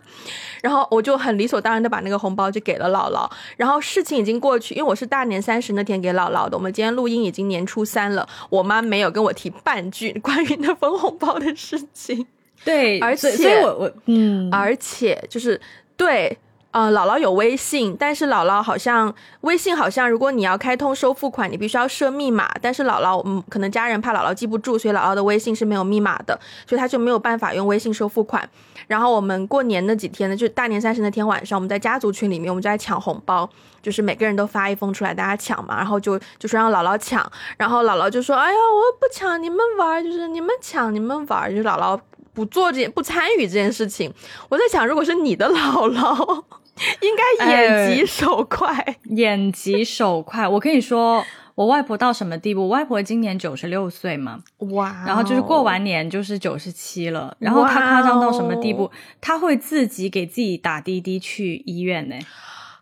[0.63, 3.31] 然后我就很理所当然的把那个红包就给了姥姥。
[3.57, 6.57] 然后事情已经过去，因为我是大年三十那天给姥姥的。
[6.57, 12.27] 我们今天录音已经年初三了，我妈没有跟我提半句关于那封红包的事情。
[12.65, 15.61] 对，而且，所以我我嗯，而且就是
[15.97, 16.37] 对，
[16.71, 28.49] 呃，姥姥有微信，但是姥姥好像微信好像，如果你要开通收付款，你必须要设密码，但是姥姥嗯，可能家人怕姥姥记不住，所以姥姥的微信是没有密码的，所以他就没有办法用微信收付款。
[28.87, 33.49] 然后我们过年那几天呢，就大年三十那天晚上，我们在家族群里面，我们就在抢红包，
[33.81, 37.25] 就是每个人都发一封出来，大家抢嘛，然后就就说让姥姥抢，
[37.57, 41.99] 然后姥姥就说，哎呀，我不抢，你们玩，就是你们抢，你们玩，就是姥姥。
[42.35, 44.13] 不做这件不参与这件事情，
[44.49, 46.45] 我在想，如果是你的姥姥，
[47.01, 50.47] 应该眼疾手快，眼疾手快。
[50.49, 52.63] 我跟你说，我外婆到什么地步？
[52.63, 54.41] 我外婆今年九十六岁嘛，
[54.73, 57.37] 哇，然后就是过完年就是九十七了。
[57.39, 58.91] 然后她夸张到什么地步？
[59.21, 62.17] 她会自己给自己打滴滴去医院呢，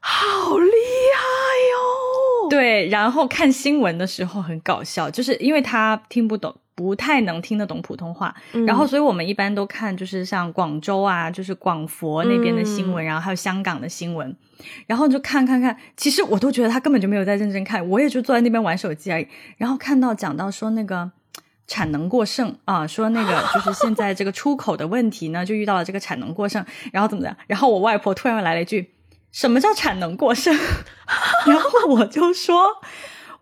[0.01, 1.23] 好厉害
[1.73, 2.49] 哟！
[2.49, 6.55] 对，然后看新闻的时候很搞笑，就是因为她听不懂。
[6.83, 8.35] 不太能听得懂普通话，
[8.66, 14.37] 然后所以我们一般都看就是像广州啊，就是广佛那边的新闻，然后还有香港的新闻，
[14.88, 15.77] 然后就看看看。
[15.97, 19.29] 其实我都觉得他根本就没有在认真看，我也就坐在那边玩手机而已。
[19.57, 21.12] 然后看到讲到说那个
[21.68, 27.37] 产能过剩啊，说那个就是现在这个出口的问题呢，就遇到了这个产能过剩，然后怎么的？
[27.47, 28.90] 然后我外婆突然来了一句
[29.31, 30.53] ：“什么叫产能过剩？”
[31.47, 32.61] 然后我就说。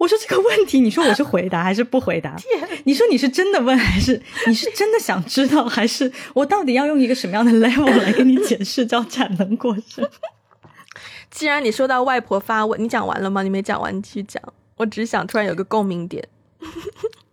[0.00, 2.34] 我说这个问题，你说我是回答还是不回答？
[2.84, 10.08] 你说你是真的问还是你是真的想知道，还是我到底要用一个什么样的 level 来跟你解释叫产能过剩？
[11.30, 13.42] 既然你说到外婆发问，你讲完了吗？
[13.42, 14.42] 你没讲完，你继续讲。
[14.78, 16.26] 我只是想突然有个共鸣点。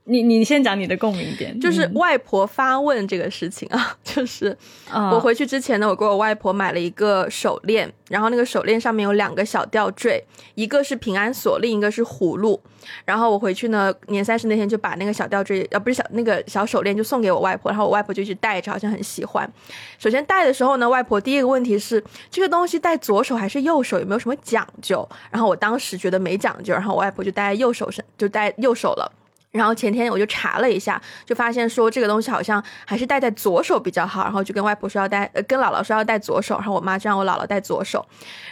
[0.10, 4.58] 你你先讲你的共鸣点，就是外婆发问这个事情啊， 就是
[4.90, 10.24] 我回去之前呢，我给我外婆买了一个手链，然后那个手链上面有两个小吊坠，
[10.56, 12.60] 一个是平安锁，另一个是葫芦。
[13.04, 19.52] 然后我回去呢，年三十那天就把那个小吊坠，呃，不是小那个小手链就送给我外婆，然后我外婆就去戴着，好像很喜欢。
[20.00, 22.02] 首先戴的时候呢，外婆第一个问题是
[22.32, 25.06] 这个东西戴左手还是右手，有没有什么讲究？
[25.30, 29.12] 然后我当时觉得没讲究，然后我外婆就戴在右手上，就戴右手了。
[29.58, 34.24] 然后前天我就查了一下，就发现说这个东西好像还是戴在左手比较好。
[34.24, 36.56] 然后就跟外婆说要戴，跟姥姥说要戴左手。
[36.56, 38.06] 然后我妈就让我姥姥戴左手。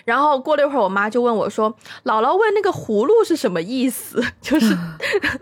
[0.03, 1.71] 然后过了一会儿，我妈就问我说
[2.05, 4.23] ：“姥姥问那个葫芦是什么意思？
[4.41, 4.77] 就是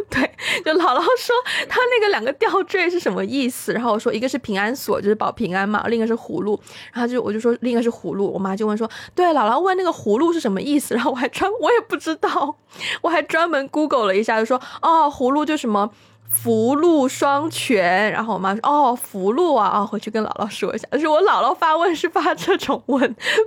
[0.09, 0.32] 对，
[0.66, 1.36] 就姥姥说
[1.70, 3.74] 她那个两个吊坠是什么意思？
[3.74, 6.59] 然后我说一个是平安锁，就是保平安嘛，另一个是葫芦。
[6.91, 8.32] 然后就我就说另一个是葫芦。
[8.32, 10.95] 我妈就问说：对，姥姥问那个葫芦是什么意思？
[10.95, 12.55] 然后我还专 我也不知道，
[13.01, 15.87] 我还专门 Google 了一下，就说哦，葫芦就就什么。”
[16.35, 22.99] 福禄双全，然后我妈说：“哦，福禄啊，啊，回去跟姥姥说一下。”就是我姥姥发问是发这种问，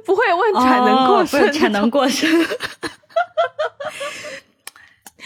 [0.05, 2.31] 不会问产能过剩，产能过剩。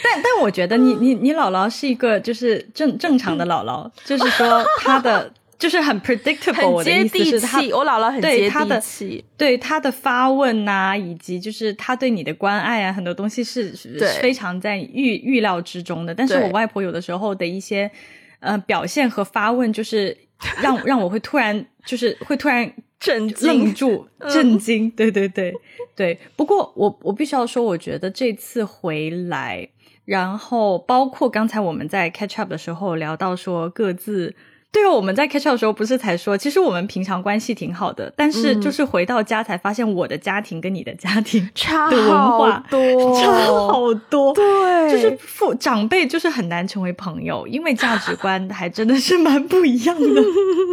[0.03, 5.31] 但但我觉得你你你姥姥是一个就是正正常的姥姥，就是说她的。
[5.61, 13.71] 就是很 predictable，我的意思是，他我姥姥很接地气，对他的发问呐，以及就是他对你的关爱啊，很多东西是
[14.19, 16.15] 非常在预预料之中的。
[16.15, 17.91] 但是我外婆有的时候的一些
[18.39, 20.17] 呃表现和发问，就是
[20.63, 24.89] 让让我会突然就是会突然震愣住，震惊。
[24.89, 25.53] 对对对
[25.95, 26.17] 对。
[26.35, 29.69] 不过我我必须要说，我觉得这次回来，
[30.05, 34.33] 然后包括刚才我们在 catch up 的时候聊到说各自。
[34.73, 44.33] 对啊，我们在 catch up 的时候不是才说，其实我们平常关系挺好的，但是就是回到家才发现，我的家庭跟你的家庭 差的文化多，差好多。
[44.33, 50.23] 对，就是父长辈就是很难成为朋友，因为价值观还真的是蛮不一样的。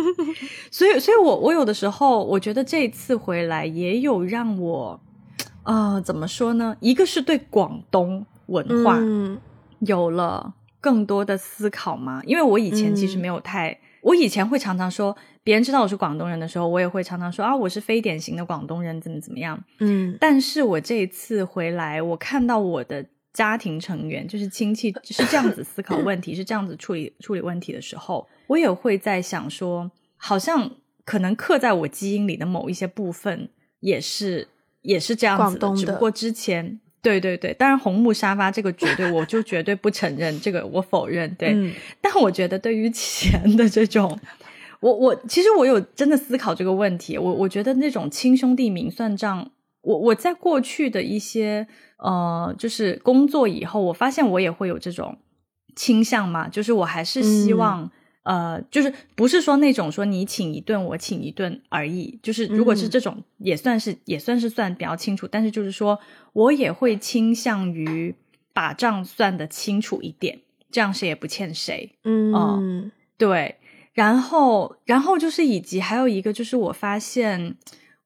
[0.70, 5.00] 所以，所以我我有的时候我觉得这次回来也有让我，
[5.64, 6.76] 呃，怎么说呢？
[6.78, 9.00] 一个是对广东文化
[9.80, 13.80] 有了更多的思考嘛，因为我以前其实没有太。
[14.08, 19.62] 我以前会常常说，别人知道我是广东人的时候，我也会常常说啊，我是非典型的广东人，怎么怎么样。
[19.80, 23.04] 嗯，但是我这一次回来，我看到我的
[23.34, 30.70] 家庭成员，就是亲戚，是这样子思考问题，是这样子处理处理问题的时候，我也会在想说，好像
[31.04, 33.50] 可能刻在我基因里的某一些部分，
[33.80, 34.48] 也是
[34.80, 36.80] 也是这样子的，只不过之前。
[37.02, 41.32] 对对对，当然红木沙发这个绝对，我就绝对不承认这个，我否认。
[41.36, 44.18] 对，但我觉得对于钱的这种，
[44.80, 47.16] 我我其实我有真的思考这个问题。
[47.16, 49.50] 我我觉得那种亲兄弟明算账，
[49.82, 51.66] 我我在过去的一些
[51.98, 55.18] 呃，就是工作以后，我发现我也会有这种
[55.76, 57.90] 倾向嘛，就是我还是希望。
[58.28, 65.98] 呃，就是不是说那种说你请一顿我请一顿而已，就是如果是这种也算是也算是算比较清楚，但是就是说
[66.34, 68.14] 我也会倾向于
[68.52, 71.90] 把账算得清楚一点，这样谁也不欠谁。
[72.04, 73.56] 嗯，对。
[73.94, 77.56] 然后，然后就是以及还有一个就是我发现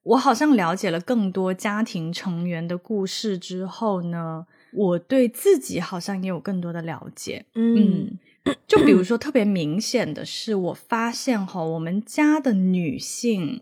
[0.03, 7.45] 我好像了解了更多家庭成员的故事之后呢，我对自己好像也有更多的了解。
[7.55, 8.17] 嗯。
[8.67, 13.61] 就比如说，特别明显的是，我发现哈，我们家的女性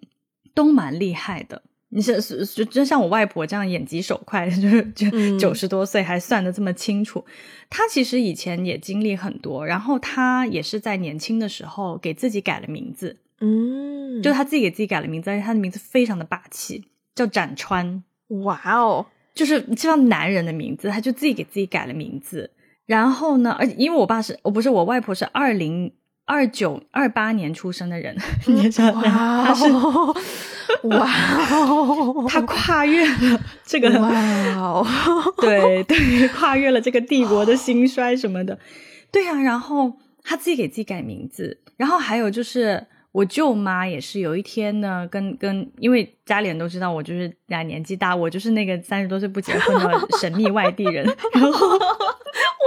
[0.54, 1.62] 都蛮厉害的。
[1.94, 7.26] 你是就就像我外婆这样眼疾手快，就是就九十多岁还算得这么清楚。
[7.70, 13.18] 她其实以前也经历很多，然后她也是在年轻的时候给自己改了名字。
[13.42, 18.02] 嗯，就她自己给自己改了名字，而且她的名字非常的霸气，叫展川。
[18.44, 22.50] 哇哦，就是知道男人的名字，她就自己给自己改了名字。
[22.86, 23.56] 然后呢？
[23.58, 25.94] 而且因为我爸是我不是我外婆是二零
[26.26, 28.16] 二九二八年出生的人，
[28.48, 29.44] 你知道吗？
[29.46, 29.64] 他是
[30.88, 31.06] 哇，
[32.28, 34.84] 他跨越了这个哇，
[35.38, 38.58] 对对，跨越了这个帝国的兴衰什么的，
[39.12, 39.42] 对啊。
[39.42, 51.80] 然后他自己给自己改名字，然后还有就是我舅妈也是有一天呢，跟跟因为家里人都知道我就是俩年纪大，我就是那个三十多岁不结婚的神秘外地人，然后。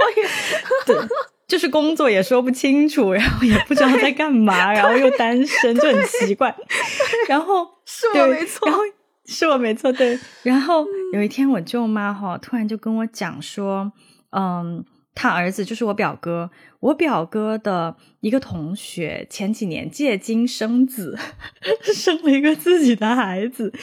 [0.01, 0.27] 我也
[0.85, 1.07] 对，
[1.47, 6.55] 就是工作也说不清楚，然后也不知道在干嘛， 然后又单身，就很奇怪。
[7.27, 8.83] 然后是我没错，然后
[9.25, 10.19] 是我没错，对。
[10.43, 13.91] 然后有一天，我舅妈哈突然就跟我讲说，
[14.31, 14.83] 嗯，
[15.13, 21.17] 他儿子就是我表哥，我表哥的一个同学前几年借精生子，
[21.93, 23.73] 生了一个自己的孩子。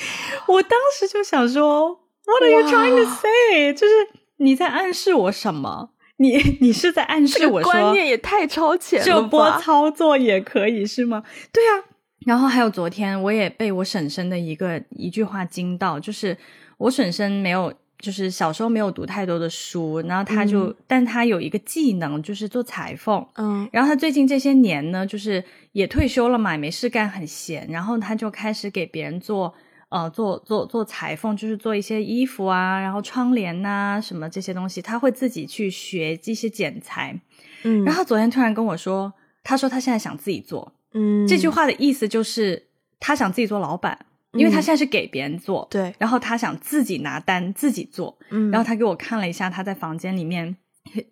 [0.49, 1.99] 我当时就想说。
[2.25, 3.75] 啊，What are you trying to say？
[3.75, 3.93] 就是
[4.37, 5.91] 你在暗示我什么？
[6.23, 11.25] 你 你是在暗示我说观念也太超前了这波操作也可以是吗？
[11.53, 11.85] 对啊。
[12.25, 16.39] 然后还有昨天，我也被我婶婶的一个一句话惊到，就是
[16.79, 23.27] 我婶婶没有，就是小时候没有读太多的书，然后她就，但她有一个技能，就是做裁缝。
[23.35, 25.43] 嗯，然后她最近这些年呢，就是
[25.73, 29.53] 也退休了嘛，也没事干，很闲，然后她就开始给别人做。
[29.93, 37.21] 呃，做做做裁缝，就是做一些衣服啊，然后窗帘呐，什么这些东西，他会自己去学这些剪裁。
[37.65, 39.13] 嗯，然后昨天突然跟我说，
[39.45, 40.73] 他说他现在想自己做。
[40.95, 42.69] 嗯，这句话的意思就是
[42.99, 45.69] 他想自己做老板，因为他现在是给别人做。
[45.71, 48.19] 对，然后他想自己拿单，自己做。
[48.31, 50.57] 嗯，然后他给我看了一下他在房间里面，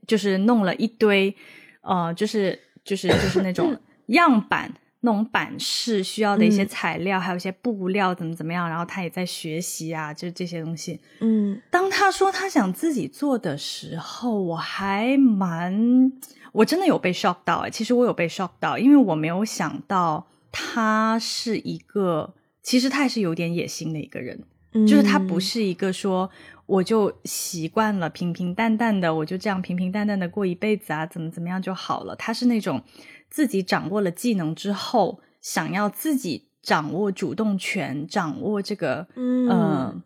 [0.07, 1.37] 就是弄了一堆，
[1.83, 3.77] 呃，就是就是就是那种
[4.09, 4.73] 样板。
[5.03, 8.69] 那种版式需要的一些材料，还有一些布料，怎么怎么样？
[8.69, 11.01] 然后他也在学习啊，就是这些东西。
[11.21, 16.13] 嗯，当他说他想自己做的时候，我还蛮，
[16.53, 17.71] 我真的有被 shock 到哎。
[17.71, 24.45] 其实我有被 shock 到，因为我没有想到他是一个，其实他也是有点野心的一个人。
[24.87, 26.31] 就是他不是一个说
[26.67, 32.15] 我就习惯了平平淡淡的，我就这样平平淡淡的过一辈子啊，怎么怎么样就好了。
[32.17, 32.83] 他是那种。
[33.31, 40.03] 自己掌握了技能之后，想要自己掌握主动权，掌握这个，嗯，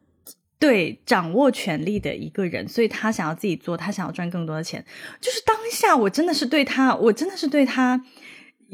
[0.58, 4.84] 对，掌握权力的一个人，所以他想要自己做，他想要赚更多的钱。
[5.20, 8.04] 就是当下，我真的是对他，我真的是对他。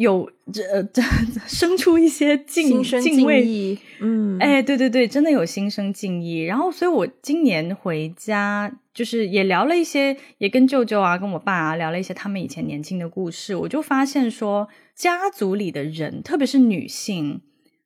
[0.01, 1.03] 有这这
[1.47, 6.41] 生出一些敬敬畏，嗯，哎，对对对，真的有心生敬意。
[6.41, 13.55] 然后，所以我今年回家，就是也聊了一些，也跟舅舅啊，跟我爸啊聊了一些他们以前年轻的故事。
[13.55, 17.43] 我就发现说，家族里的人，特别是女性，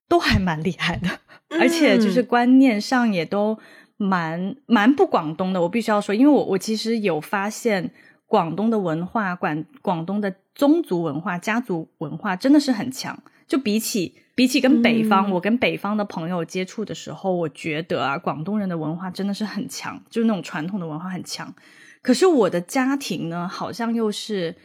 [0.09, 1.09] 都还蛮 厉害的，
[1.59, 3.59] 而且就是观念上也都
[3.97, 5.61] 蛮蛮不广东的。
[5.63, 7.91] 我必须要说，因为我我其实有发现。
[8.35, 13.17] 广东的文化，广广东的宗族文化、家族文化真的是很强。
[13.47, 21.55] 就比起比起跟北方，我跟北方的朋友接触的时候，我觉得啊，广东人的文化真的是很强，就是那种传统的文化很强。
[22.03, 24.57] 可是我的家庭呢，好像又是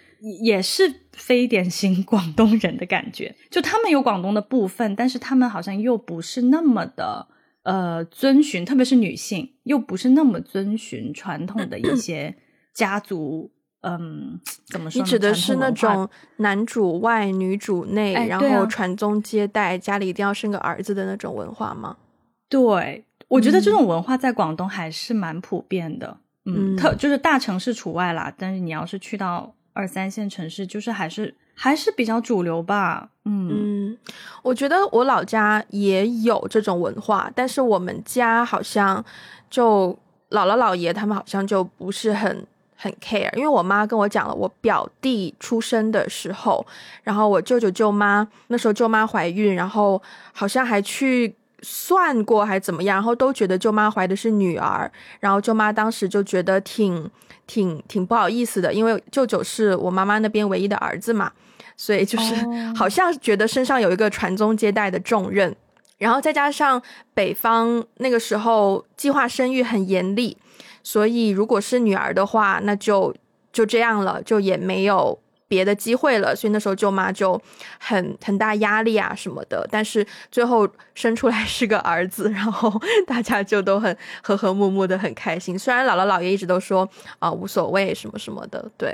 [0.42, 3.36] 也是非典型广东人的感觉。
[3.52, 7.28] 就他们有广东的部分，但是他们好像又不是那么的
[7.62, 12.36] 呃遵循，特别是女性又不是那么遵循传统的一些
[12.74, 13.52] 家族。
[13.82, 15.02] 嗯，怎么说？
[15.02, 21.96] 你指的是那种男主外女主内，然后传宗接代，家里一定要生个儿子的那种文化吗？
[22.50, 26.18] 对，我觉得这种文化在广东还是蛮普遍的。
[26.46, 33.10] 嗯，特就是大城市除外啦，但是你要是去到二三线城市，就是还是还是比较主流吧。
[33.24, 33.98] 嗯嗯，
[34.44, 39.04] 我觉得我老家也有这种文化，但是我们家好像
[39.50, 39.98] 就
[40.32, 42.46] 姥姥姥爷他们好像就不是很。
[42.82, 46.66] 很 care，因为我妈跟我讲了，我表弟出生的时候，
[47.04, 50.02] 然后我舅舅舅妈那时候舅妈怀孕，然后
[50.32, 57.12] 好像还去算过还怎么样，然后都觉得舅妈怀的是女儿，然后舅妈当时就觉得挺
[57.48, 61.30] 挺挺不好意思的，因为舅舅是我妈妈那边唯一的儿子嘛，
[61.76, 62.34] 所以就是
[62.74, 65.54] 好像觉得身上有一个传宗接代的重任，
[65.98, 66.82] 然后再加上
[67.14, 70.38] 北方那个时候计划生育很严厉。
[70.92, 73.16] 所以，如果是女儿的话，那就
[73.54, 76.36] 就这样了，就也没有别的机会了。
[76.36, 77.40] 所以那时候舅妈就
[77.80, 79.68] 很很大压力啊什么的。
[79.70, 82.74] 但是最后生出来是个儿子，然后
[83.06, 85.60] 大家就都很和和睦睦的，很开心。
[85.60, 88.92] 虽然姥姥姥爷一直都说啊无所谓什么什么的，对，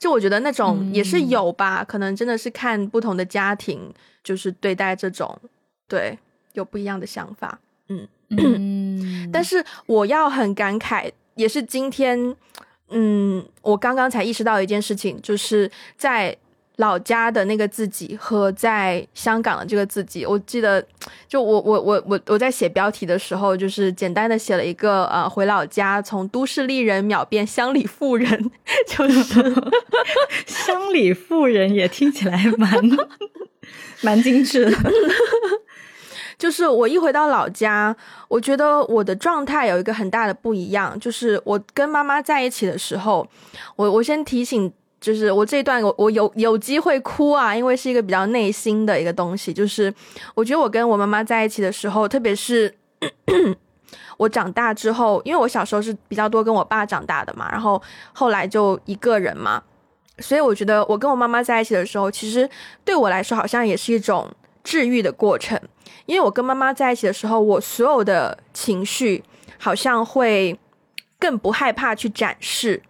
[0.00, 3.94] 就我觉得那种也是有吧，可能真的是看不同的家庭，
[4.24, 5.38] 就是对待这种，
[5.86, 6.18] 对，
[6.54, 7.60] 有不一样的想法。
[7.88, 11.12] 嗯嗯，但是我要很感慨。
[11.36, 12.34] 也是今天，
[12.90, 16.36] 嗯，我刚刚才意识到一件事情，就是在
[16.76, 20.26] 老家的那个自己和在香港的这个自己。
[20.26, 20.84] 我记得，
[21.26, 28.50] 就我我我我我在写标题的时候，就是简单的写了一个呃，回老家从都市丽人秒变乡里妇人，
[28.88, 29.54] 就是
[30.46, 32.70] 乡里妇人也听起来蛮
[34.02, 34.76] 蛮精致的。
[36.38, 37.96] 就是我一回到老家，
[38.28, 40.98] 我觉得我的状态有一个很大的不一样。
[41.00, 43.26] 就是我跟妈妈在一起的时候，
[43.74, 44.70] 我我先提醒，
[45.00, 49.52] 就是我这一段我我有有机会哭啊，因为是一个比较内心的一个东西。
[49.52, 49.92] 就是
[50.34, 52.74] 我觉得我跟我妈妈在一起的时候，特别是
[54.18, 57.80] 我长大之后，因为我小时候是比较多跟我爸长大的嘛，然后
[58.12, 59.62] 后来就一个人嘛，
[60.18, 62.46] 所以我觉得我跟我妈妈在一起的时候，其实
[62.84, 64.30] 对我来说好像也是一种
[64.62, 65.58] 治愈的过程。
[66.06, 69.22] 因为我跟妈妈在一起的时候，我所有的情绪
[69.58, 70.58] 好像会
[71.18, 72.82] 更不害怕去展示，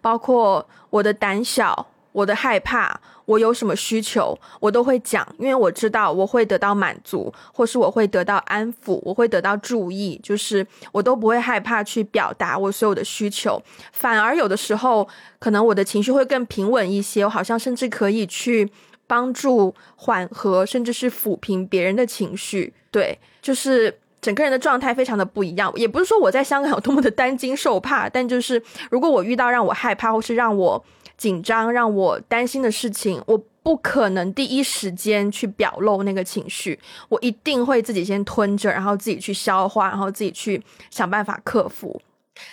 [0.00, 3.00] 包括我的胆小，我的害怕。
[3.26, 13.58] 我有什么需求，我都会讲，因为我知道我会得到满足，或是我会得到安抚，我会得到注意，就是我都不会害怕去表达我所有的需求，
[13.92, 18.70] 反而有的时候可能我的情绪会更平稳一些，我好像甚至可以去
[19.06, 22.72] 帮助缓和，甚至是抚平别人的情绪。
[22.90, 25.72] 对，就是整个人的状态非常的不一样。
[25.76, 30.84] 也不是说我在香港有多么的担惊受怕，但就是如果我遇到让我害怕或是让我。
[31.16, 36.76] 紧张让我担心的事情，我不可能第一时间去表露那个情绪，
[37.08, 42.02] 我一定会自己先吞着，然后自己去消化，然后自己去想办法克服。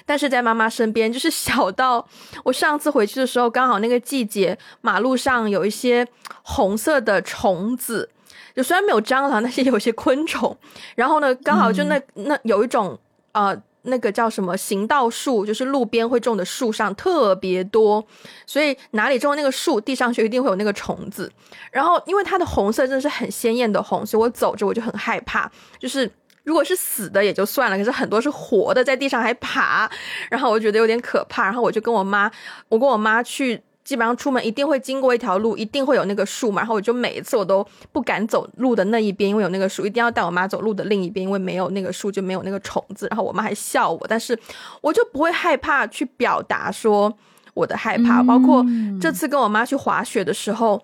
[0.06, 2.08] 但是在妈妈身边，就是小到
[2.44, 6.08] 我上次回去的时候，刚好那个季节，马路上有一些
[6.44, 8.10] 红色的虫子，
[8.56, 10.58] 就虽然没有蟑螂， 但是有些昆虫。
[10.96, 12.98] 然后呢，刚好就那那有一种
[13.34, 13.62] 呃。
[13.84, 18.06] 那个叫什么行道树，就是路边会种的树上特别多，
[18.46, 21.32] 所以哪里种那个树，地上就一定会有那个虫子。
[21.72, 25.52] 然后因为它的红色真的是很鲜艳的红，所以我走着我就很害怕。
[25.80, 26.08] 就是
[26.44, 29.90] 如果是死的也就算了，可是很多是活的，在地上还爬，
[30.30, 31.44] 然后我觉得有点可怕。
[31.44, 32.32] 然后我就跟我妈，
[32.70, 33.62] 我跟我妈去。
[33.84, 36.62] 基本上出门一定会经过一条路，一定会有那个树嘛。
[36.62, 43.08] 然后我就每一次我都不敢走路的那一边，因为有那个树，一定要带我妈走路的另一边，因为没有那个树就没有那个虫子。
[43.10, 44.38] 然后我妈还笑我，但是
[44.82, 47.12] 我就不会害怕去表达说
[47.56, 48.22] 我的害怕。
[48.22, 48.64] 包括
[49.02, 50.82] 这次跟我妈去滑雪的时候，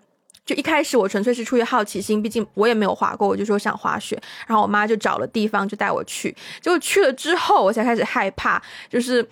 [0.48, 4.20] 就一开始我纯粹是出于好奇心，毕竟我也没有滑过，我就说想滑雪。
[4.48, 9.24] 然后我妈就找了地方就带我去，结果去了之后我才开始害怕，就是。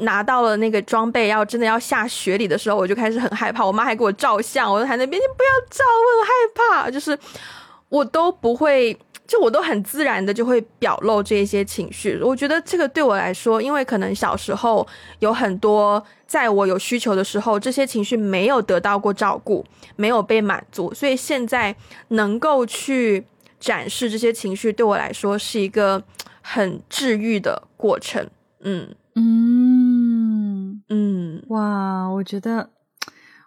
[0.00, 3.66] 拿到了那个装备，要真的要下雪里的时候，我就开始很害怕。
[3.66, 6.88] 我妈还给我照相，我在那边，你不要照，我很害怕。
[6.88, 7.18] 就是
[7.88, 8.96] 我都不会，
[9.26, 12.16] 就我都很自然的就会表露这些情绪。
[12.22, 14.86] 我觉得这个对我来说，因为可能小时候
[15.18, 19.64] 有很多在我有需求的时候，这些情绪没有得到过照顾，
[19.96, 21.74] 没有被满足，所以现在
[22.08, 23.24] 能够去
[23.58, 26.04] 展示这些情绪，对我来说是一个
[26.42, 28.28] 很治愈的过程。
[28.60, 28.94] 嗯。
[29.16, 30.82] 嗯。
[30.90, 32.70] 嗯，哇，我觉得，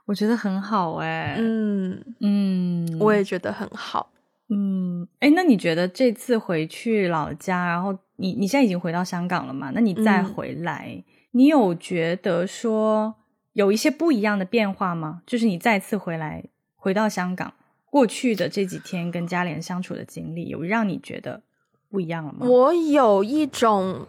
[0.06, 2.04] 我觉得很好哎，嗯。
[2.20, 4.12] 嗯，我也觉得很好，
[4.50, 9.72] 嗯，哎，那你觉得这次回去老家，然后你你现在已经回到香港了嘛？
[9.74, 13.16] 那你再回来，你有觉得说
[13.54, 15.22] 有一些不一样的变化吗？
[15.26, 16.44] 就是你再次回来，
[16.76, 17.54] 回到香港，
[17.86, 21.42] 过去的这几天跟家里人相处的经历，有让你觉得
[21.90, 22.46] 不一样了吗？
[22.48, 24.06] 我有一种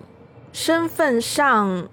[0.53, 1.89] 身份上。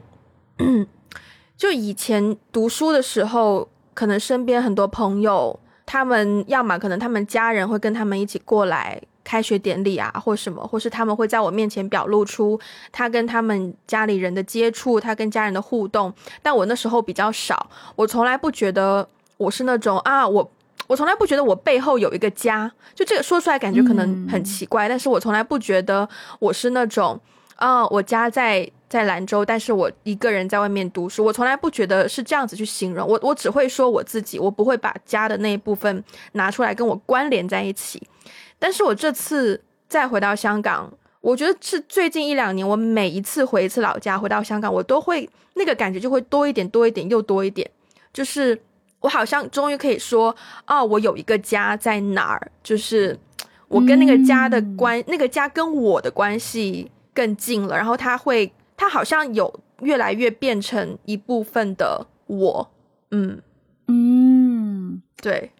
[1.55, 12.59] 就以前读书的时候，可能身边很多朋友，他们要么可能他们家人会跟他们一起过来开学典礼啊，或什么，或是他们会在我面前表露出
[12.91, 16.11] 他跟他们家里人的接触，他跟家人的互动。
[16.41, 19.07] 但我那时候比较少，我从来不觉得
[19.37, 20.51] 我是那种啊，我
[20.87, 26.09] 我从来不觉得我背后有一个家，就这个说出来感觉可能很奇怪，但是我从来不觉得
[26.39, 27.19] 我是那种
[27.57, 28.67] 啊，我家在。
[28.89, 38.01] 在兰州，但是我一个人在外面读书，我从来不觉得是这样子去形容我，我只会说我自己，我不会把家的那一部分拿出来跟我关联在一起。
[38.59, 40.91] 但是我这次再回到香港，
[41.21, 47.69] 我觉得是最近一两年，我每一次回一次老家，回到香港，我都会那个感觉就会多一点，多一点，又多一点，
[48.13, 48.61] 就是
[48.99, 50.35] 我好像终于可以说，
[50.67, 53.17] 哦，我有一个家在哪儿，就是
[53.67, 58.51] 我跟那个家的关，那个家跟我的关系更近了，然后他会。
[58.81, 62.71] 他好像有越来越变成一部分的我，
[63.11, 63.41] 嗯。
[63.87, 65.51] 嗯，对，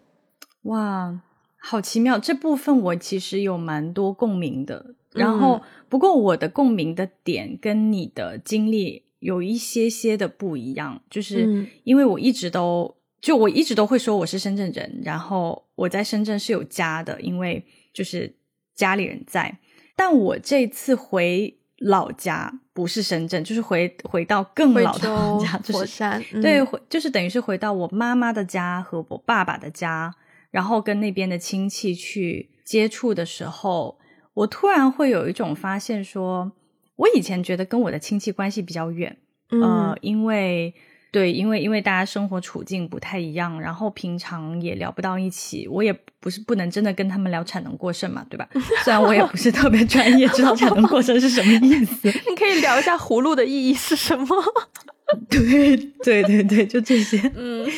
[0.62, 1.20] 哇，
[1.60, 2.18] 好奇妙！
[2.18, 18.34] 这部分我其实有蛮多共鸣的，然后不过我的共鸣的点跟你的经历有一些些的不一样，就是因为我一直都就我一直都会说我是深圳人，然后我在深圳是有家的，因为就是
[18.74, 19.58] 家里人在，
[19.94, 21.56] 但我这次回。
[21.82, 26.04] 老家不是深圳，就是回回到更老的老家，就是。
[26.42, 30.14] 对，就是等于是回到我妈妈的家和我爸爸的家，
[30.50, 33.98] 然后跟那边的亲戚去接触的时候，
[34.34, 36.52] 我突然会有一种发现，说
[36.96, 39.16] 我以前觉得跟我的亲戚关系比较远，
[39.50, 40.74] 呃，因为。
[41.12, 45.66] 对，因为因为大家生活处境不太一样，然后平常也聊不到一起。
[45.66, 48.48] 我也不是不能真的跟他们聊产能过剩嘛，对吧？
[48.84, 52.06] 虽然我也不是特别专业，知道产能过剩是什么意思。
[52.30, 54.26] 你可以聊一下葫芦的意义是什么？
[55.28, 57.20] 对对对对，就这些。
[57.34, 57.68] 嗯，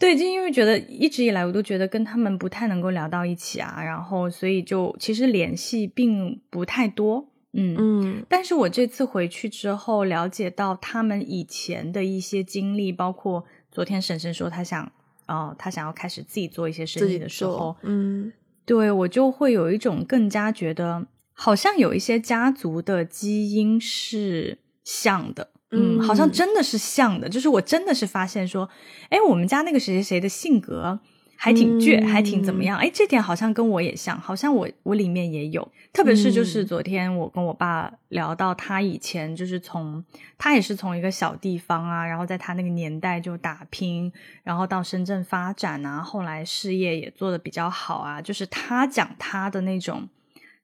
[0.00, 7.28] 对，就因为觉得一直以来我都觉得跟他们不太能够聊到一起啊，然后所以就其实联系并不太多。
[7.52, 8.26] 嗯嗯。
[8.26, 14.90] 但是我这次回去之后，了解到他们以前的一些经历，包括昨天婶婶说她想，
[15.28, 18.32] 哦，她想要开始自己做一些生意的时候，嗯，
[18.64, 25.50] 对我就会有一种更加觉得，好像有一些家族的基因是像的。
[25.72, 28.68] 嗯，好像真的是像的，就是我真的是发现说，
[29.08, 30.98] 哎，我们家那个谁谁谁的性格
[31.36, 32.76] 还挺倔，还挺怎么样？
[32.76, 35.70] 哎，这点好像跟我也像，好像我我里面也有。
[35.92, 40.04] 特别是就是昨天我跟我爸聊到他以前就是从
[40.36, 44.12] 他也是从一个小地方啊，然后在他那个年代就打拼，
[44.42, 48.20] 然后到深圳发展啊，后来事业也做的比较好啊。
[48.20, 50.08] 就是他讲他的那种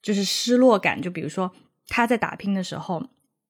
[0.02, 1.52] 就是失落感，就比如说
[1.86, 3.06] 他在打拼的时候。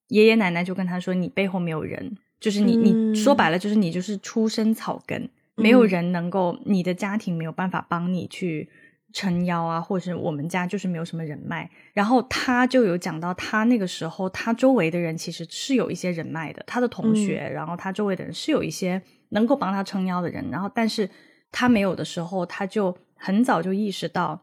[0.07, 8.69] 爷爷奶奶就跟他说：“你背后没有人，就是你，你说白了就是你就是出身草根，没有人能够，你的家庭没有办法帮你去
[9.11, 21.09] 撑腰啊，或者是我们家就是没有什么人脉。”然后他就有讲到，他那个时候他周围的人其实是有一些人脉的，他的同学，然后他周围的人是有一些能够帮他撑腰的人，然后但是
[21.51, 24.41] 他没有的时候，他就很早就意识到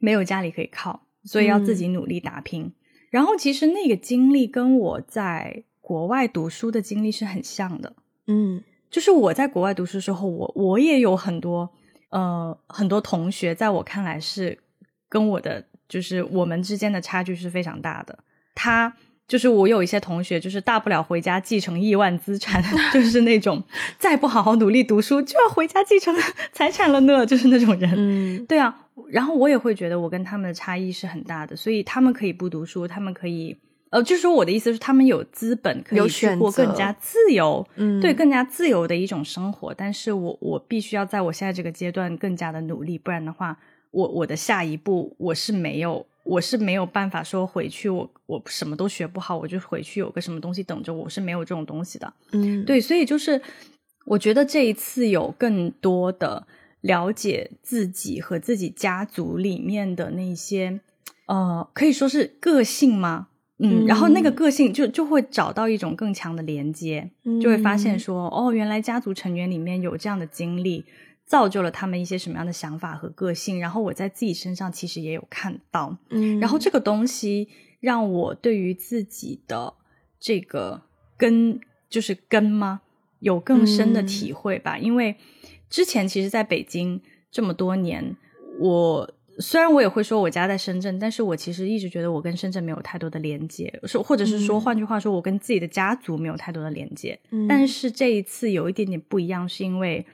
[0.00, 2.72] 没有家里可以靠，所以要自己努力打拼。
[3.14, 7.92] 然后其实那个经历跟我在国外读书的经历是很像的，
[8.26, 8.60] 嗯，
[8.90, 11.70] 就是我在国外读书时候，我我也有很多
[12.08, 14.58] 呃很多同学，在我看来是
[15.08, 18.18] 跟我的就是我们之间的差距是非常大的。
[18.52, 18.92] 他
[19.28, 22.60] 就是我有一些同学，就是大不了回家继承亿万资产，
[22.92, 23.62] 就是那种
[23.96, 26.12] 再不好好努力读书就要回家继承
[26.52, 27.94] 财产了呢，就是那种人。
[27.96, 28.80] 嗯，对啊。
[29.10, 33.56] 然后我也会觉得我跟他们的差异是很大的，所以他们可以不读书，他们可以，
[33.90, 39.74] 呃，就是说我的意思是，他们有资本可以去过更加自由，嗯，对，更加自由的一种生活。
[39.74, 43.58] 但是我我必须要在我现在这个阶段更加的努力，不然的话，
[43.90, 53.42] 我我的下一步我是没有，我是没有办法说回去，我我什么都学不好，我就回去有个什么东西等着我，是没有这种东西的，嗯，对，所以就是
[54.06, 56.46] 我觉得这一次有更多的。
[56.84, 60.80] 了解自己和自己家族里面的那些，
[61.26, 63.28] 呃，可以说是个性吗？
[63.58, 67.10] 嗯，然后那个个性就就会找到一种更强的连接，
[67.40, 70.84] 就会发现说，哦，原来家族成员里面有这样的经历，
[71.24, 73.58] 造就了他们一些什么样的想法和个性。
[73.58, 77.48] 然后我在自己身上其实也有看到，嗯，然后这个东西
[77.80, 79.72] 让我对于自己的
[80.20, 80.82] 这个
[81.16, 81.58] 根，
[81.88, 82.82] 就是根吗，
[83.20, 85.16] 有更深的体会吧，因为。
[85.74, 87.02] 之前其实，在北京
[87.32, 88.16] 这么多年，
[88.60, 97.18] 我虽然我也会说我家在深圳，但是我其实一直觉得我跟深圳没有太多的连接，是或者是说，换句话说，我跟自己的家族没有太多的连接。
[97.32, 100.06] 嗯但是这一次有一点点不一样，是因为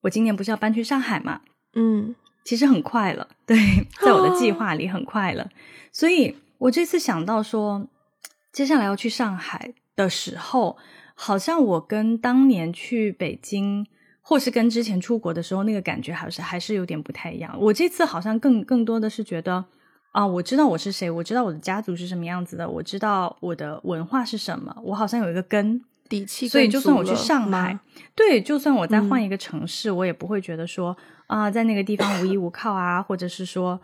[0.00, 1.42] 我今年不是要搬去上海嘛？
[1.74, 3.58] 嗯，其实很快了，对，
[4.02, 5.50] 在我的计划里很快了，
[5.92, 7.86] 所以我这次想到说，
[8.50, 10.78] 接下来要去上海的时候，
[11.14, 13.86] 好像我跟当年去北京。
[14.26, 17.54] 或是跟之前出国的时候那个感觉还是还是有点不太一样。
[17.60, 19.62] 我这次好像更更多的是觉得
[20.12, 26.48] 啊，我知道我是谁，我知道我的家族是什么样子的，我知道我的文化是什么，我好像有一个根底气。
[26.48, 27.78] 所以就算我去上海，
[28.14, 30.96] 对，就算我再换一个城市，我也不会觉得说
[31.26, 33.78] 啊，在那个地方无依无靠啊，或者是说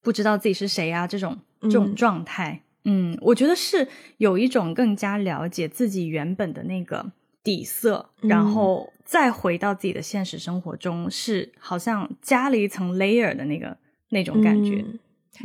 [0.00, 2.62] 不知道自己是谁啊这种这种状态。
[2.84, 7.12] 嗯，我觉得是有一种更加了解自己原本的那个。
[7.46, 13.76] 底色，然后再回到自己的现实生活中，是好像加了一层 layer 的那个
[14.08, 14.84] 那种感觉，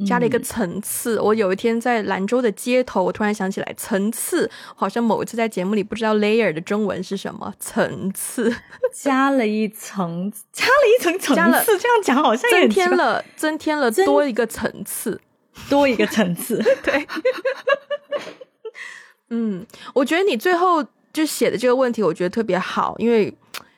[0.03, 1.19] 加了一个层次。
[1.21, 8.51] 我有一天在兰州的街头，我突然想起来，层次，好像某一次在节目里不知道 layer 的中文是什么，层次，
[8.91, 15.21] 加了一层，加了一层层次，这样讲好像增添了，增添了多一个层次，
[15.69, 17.07] 多一个层次， 对，
[19.29, 20.83] 嗯，我觉得你最后。
[21.13, 23.33] 就写的这个问题，我觉得特别好，因为，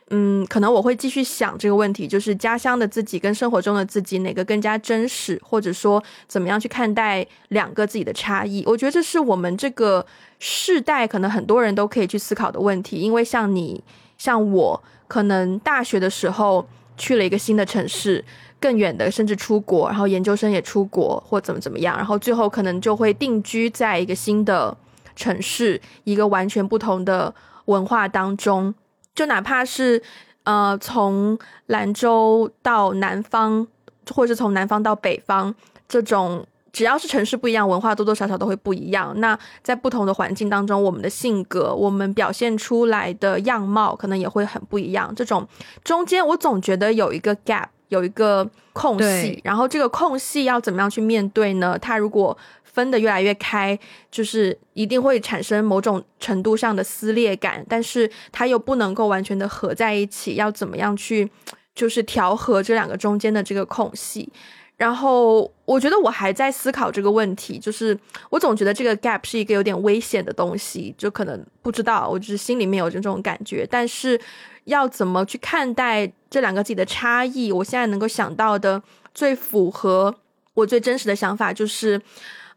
[0.10, 8.64] 嗯，可能我会继续想这个问题，就是家乡的自己跟生活中的自己哪个更加真实，或者说怎么样去看待两个自己的差异？
[8.68, 10.06] 我觉得这是我们这个
[10.38, 13.84] 世代可能很多人都可以去思考的问题，因为像你，
[14.18, 18.24] 像我，可能大学的时候去了一个新的城市，
[18.60, 24.78] 更远的，甚至出国，然后研究生也出国或怎么怎么样，然后最后可能就会定居在一个新的。
[25.16, 27.34] 城市一个完全不同的
[27.66, 28.74] 文化当中，
[29.16, 30.02] 就哪怕是
[30.44, 31.38] 呃从
[31.68, 33.68] 兰州到南方，
[34.14, 35.54] 或者是从南方到北方，
[35.88, 39.14] 这种只要是城市不一样，文化多多少少都会不一样。
[39.18, 45.14] 那在不同的环境当中，我们的性格，我们表现出来的样貌，可能也会很不一样。
[45.16, 45.48] 这种
[45.84, 47.68] 中间，我总觉得有一个 gap。
[47.90, 51.78] 有一个空隙，然后这个空隙要怎么样去面对呢？
[51.80, 52.36] 它如果
[52.74, 53.78] 分的越来越开，
[54.12, 61.30] 就是一定会产生某种程度上的撕裂感，但是它又不能够完全的合在一起，要怎么样去
[61.76, 64.28] 就是调和这两个中间的这个空隙？
[64.76, 67.98] 然后我觉得我还在思考这个问题，就是
[68.32, 74.20] 我总觉得这个 gap 是一个有点危险的东西，就可能不知道，我就是心里面有这种感觉，但是
[74.64, 77.52] 要怎么去看待这两个自己的差异？
[77.52, 78.82] 我现在能够想到的
[79.14, 80.16] 最符合
[80.56, 82.02] 我最真实的想法就是。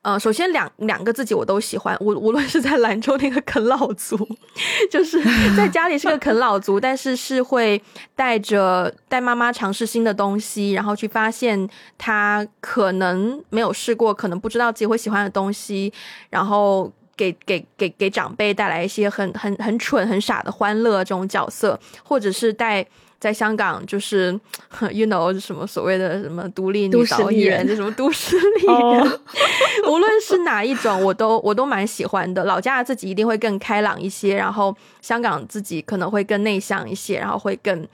[0.06, 4.16] 呃，首先两两个自己我都喜欢，无无论是在兰州那个啃老族，
[4.88, 5.20] 就是
[5.56, 7.82] 在家里是个啃老族，但是是会
[8.14, 15.92] 带着带妈妈尝试新的东西，然后去发现他可能没有试过，可能不知道自己会喜欢的东西，
[16.30, 22.86] 然后给给给给长辈带来一些很很很蠢很傻的欢乐这种角色，或者是带。
[23.18, 24.38] 在香港就是，
[24.92, 29.20] you know 什么所谓的什么独立女导演，什么都市丽人，
[29.90, 32.44] 无论是哪一种，我都我都蛮喜欢的。
[32.44, 37.86] 老家的自己一定会更开朗一些，然后香港自己可能会更内向一些，然后会更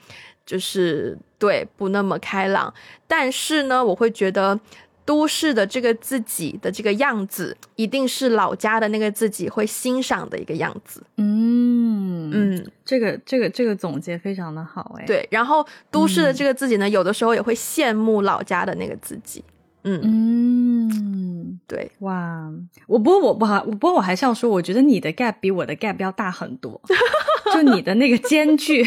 [0.45, 2.73] 就是对不那么开朗。
[3.07, 4.59] 但是呢，我会觉得。
[5.05, 11.03] 都市的这个自己的这个样子，一定是老家的那个自己会欣赏的一个样子。
[11.16, 15.05] 嗯嗯，这个这个这个总结非常的好哎。
[15.05, 19.44] 对，然后都市的这个自己呢，有的时候也会羡慕老家的那个自己。
[19.84, 22.48] 嗯嗯，对，哇，
[22.86, 26.80] 我不过我不好，不过我还是要说，我觉得你的 gap 比我的 gap 要大很多。
[27.53, 28.86] 就你的那个间距，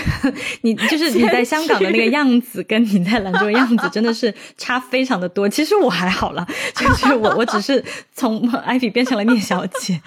[0.61, 5.47] 你就是你在香港的那个样子，跟你在兰州的样子真的是差非常的多。
[5.47, 6.45] 其实我还好了，
[6.75, 10.01] 就是我我只是从艾比变成了聂小姐，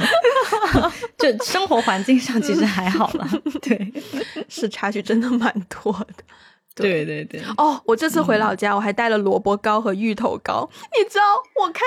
[1.18, 3.28] 就生活环境上其实还好了。
[3.62, 3.92] 对，
[4.48, 6.24] 是差距真的蛮多的。
[6.82, 7.80] 对对对哦！
[7.84, 10.68] 我这次回老家，我还带了萝卜糕和芋头糕。
[10.98, 11.24] 你知道，
[11.60, 11.82] 我看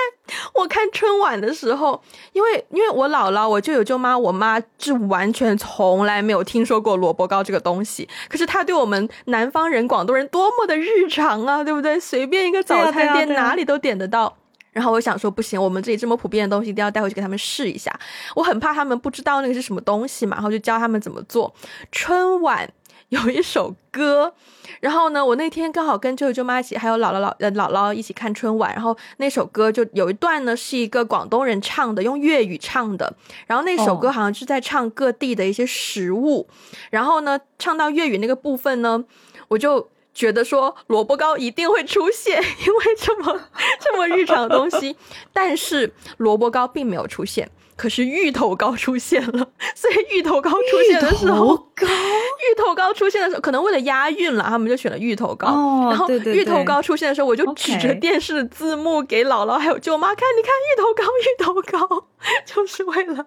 [0.54, 8.08] 我看春晚的时候，因为因为我姥姥、我舅舅、舅妈、我妈是完全从来没有听说过萝卜糕这个东西。
[8.28, 11.98] 可是他对我们南方人、广东人多么的日常啊，对不对？
[12.00, 14.36] 随便一个早餐店哪里都点得到。
[14.72, 17.94] 然后我想说，不行，我们这里这么普遍的东西，一定要带回去给他们试一下。
[18.34, 21.54] 我很怕他们不知道那个是什么东西嘛，然后就教他们怎么做
[21.90, 22.66] 春晚。
[23.12, 24.32] 有一首歌，
[24.80, 33.12] 然后呢，我那天刚好跟舅舅舅妈一起，还有姥姥姥呃姥姥一起看春晚，然后那首歌就有一段呢，是一个广东人唱的，用粤语唱的，
[33.46, 36.48] 然后那首歌好像是在唱各地的一些食物，
[36.90, 39.04] 然后呢，唱到粤语那个部分呢，
[39.48, 43.40] 我就觉得说萝卜糕一定会出现，因为这么
[43.78, 44.96] 这么日常的东西，
[45.34, 47.50] 但是萝卜糕并没有出现。
[47.82, 55.48] 可是芋头糕出现了，所以芋头糕出现的时候，芋头糕出现的时候，可能为了押韵了，他们就选了芋头糕。
[55.90, 62.06] 然后芋头糕出现的时候，我就指着电视的字幕给姥姥还有舅妈看，你看芋头糕，芋头糕，
[62.46, 63.26] 就是为了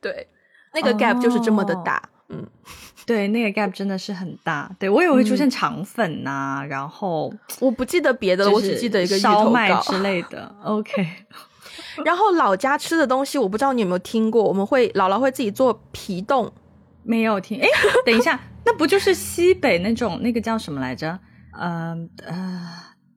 [0.00, 0.26] 对
[0.72, 2.02] 那个 gap 就是这么的大。
[2.30, 2.46] 嗯，
[3.04, 4.70] 对，那个 gap 真的是很大。
[4.78, 7.30] 对我以为会出现肠粉呐，然后
[7.60, 10.50] 我不记得别的了，我只记得一个烧麦之类的。
[10.64, 11.06] OK。
[12.04, 14.42] 然后老家吃的东西，我不知道你有没有听过。
[14.42, 16.52] 我们会姥姥会自己做皮冻，
[17.02, 17.60] 没有听。
[17.60, 17.68] 哎，
[18.04, 21.18] 等一下，那不就是西北那种那个叫什么来着？
[21.60, 22.68] 嗯呃，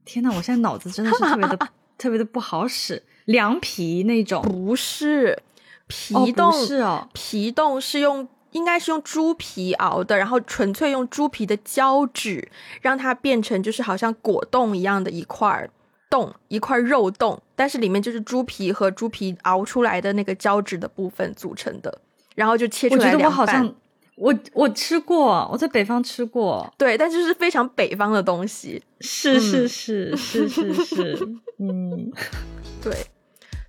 [0.03, 1.57] 天呐，我现在脑子真的是特别的
[1.97, 3.03] 特别的不好使。
[3.25, 5.41] 凉皮那种不是
[5.87, 12.51] 皮冻是哦，皮冻是用应该是用猪皮熬的，然后纯粹用猪皮的胶质
[12.81, 15.69] 让它变成就是好像果冻一样的一块儿。
[16.07, 22.01] 冻一块肉冻，但是里面就是猪皮和猪皮熬出来的那个胶质的部分组成的，
[22.35, 23.23] 然后就切出来两半。
[23.23, 23.75] 我觉得我好像
[24.15, 28.81] 我我吃过，我在北方吃过，对，但就是非常北方的东西。
[29.01, 31.27] 是是是是是是，
[31.59, 32.11] 嗯，
[32.83, 32.95] 对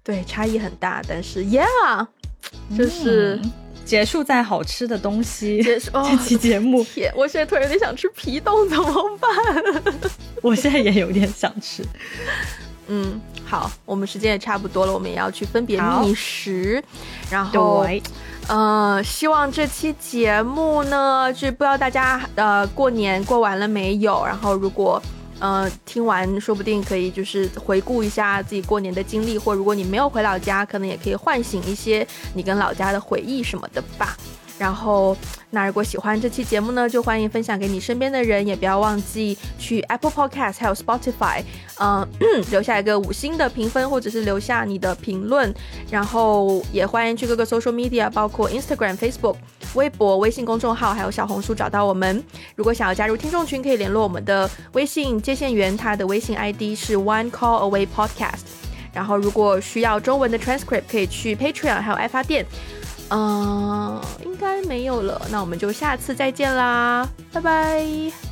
[0.02, 2.06] 对，差异很大，但是，Yeah，
[2.76, 3.40] 就是。
[3.84, 5.62] 结束在好吃的东西。
[5.62, 9.30] 结束这期节目，天，我现在突然有点想吃皮冻，怎么办？
[10.42, 11.84] 我现在也有点想吃。
[12.88, 16.82] 嗯，好，我们时间也差不多了，我们也要去分别觅食。
[17.30, 17.86] 然后，
[18.48, 24.24] 呃，希望这期节目呢，就不知道大家呃过年过完了没有？
[24.24, 25.02] 然后如果。
[25.38, 34.16] 呃，听完说不定可以就是回顾一下自己过年的经历，或如果你没有回老家，可能也可以唤醒一些你跟老家的回忆什么的吧。
[34.58, 35.16] 然后，
[35.50, 41.42] 那如果喜欢这期节目呢，就欢迎分享给你身边的人，也不要忘记去 Apple Podcast 还有 Spotify，
[41.78, 42.08] 嗯，
[42.50, 45.54] 留下一个五星的评分，或者是留下你的评论。
[45.90, 49.36] 然后也欢迎去各个 social media，包括 Instagram、Facebook、
[49.74, 52.24] 微博、微信公众号，还有小红书找到我们。
[52.54, 58.44] 如果想要加入听众群，可以联络我们的微信接线员，他的微信 ID 是 One Call Away Podcast。
[58.92, 62.46] 然后如果需要中文的 transcript，可以去 Patreon 还有爱发电。
[63.10, 67.84] 嗯，应该没有了，那我们就下次再见啦，拜拜，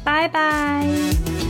[0.04, 1.43] 拜拜。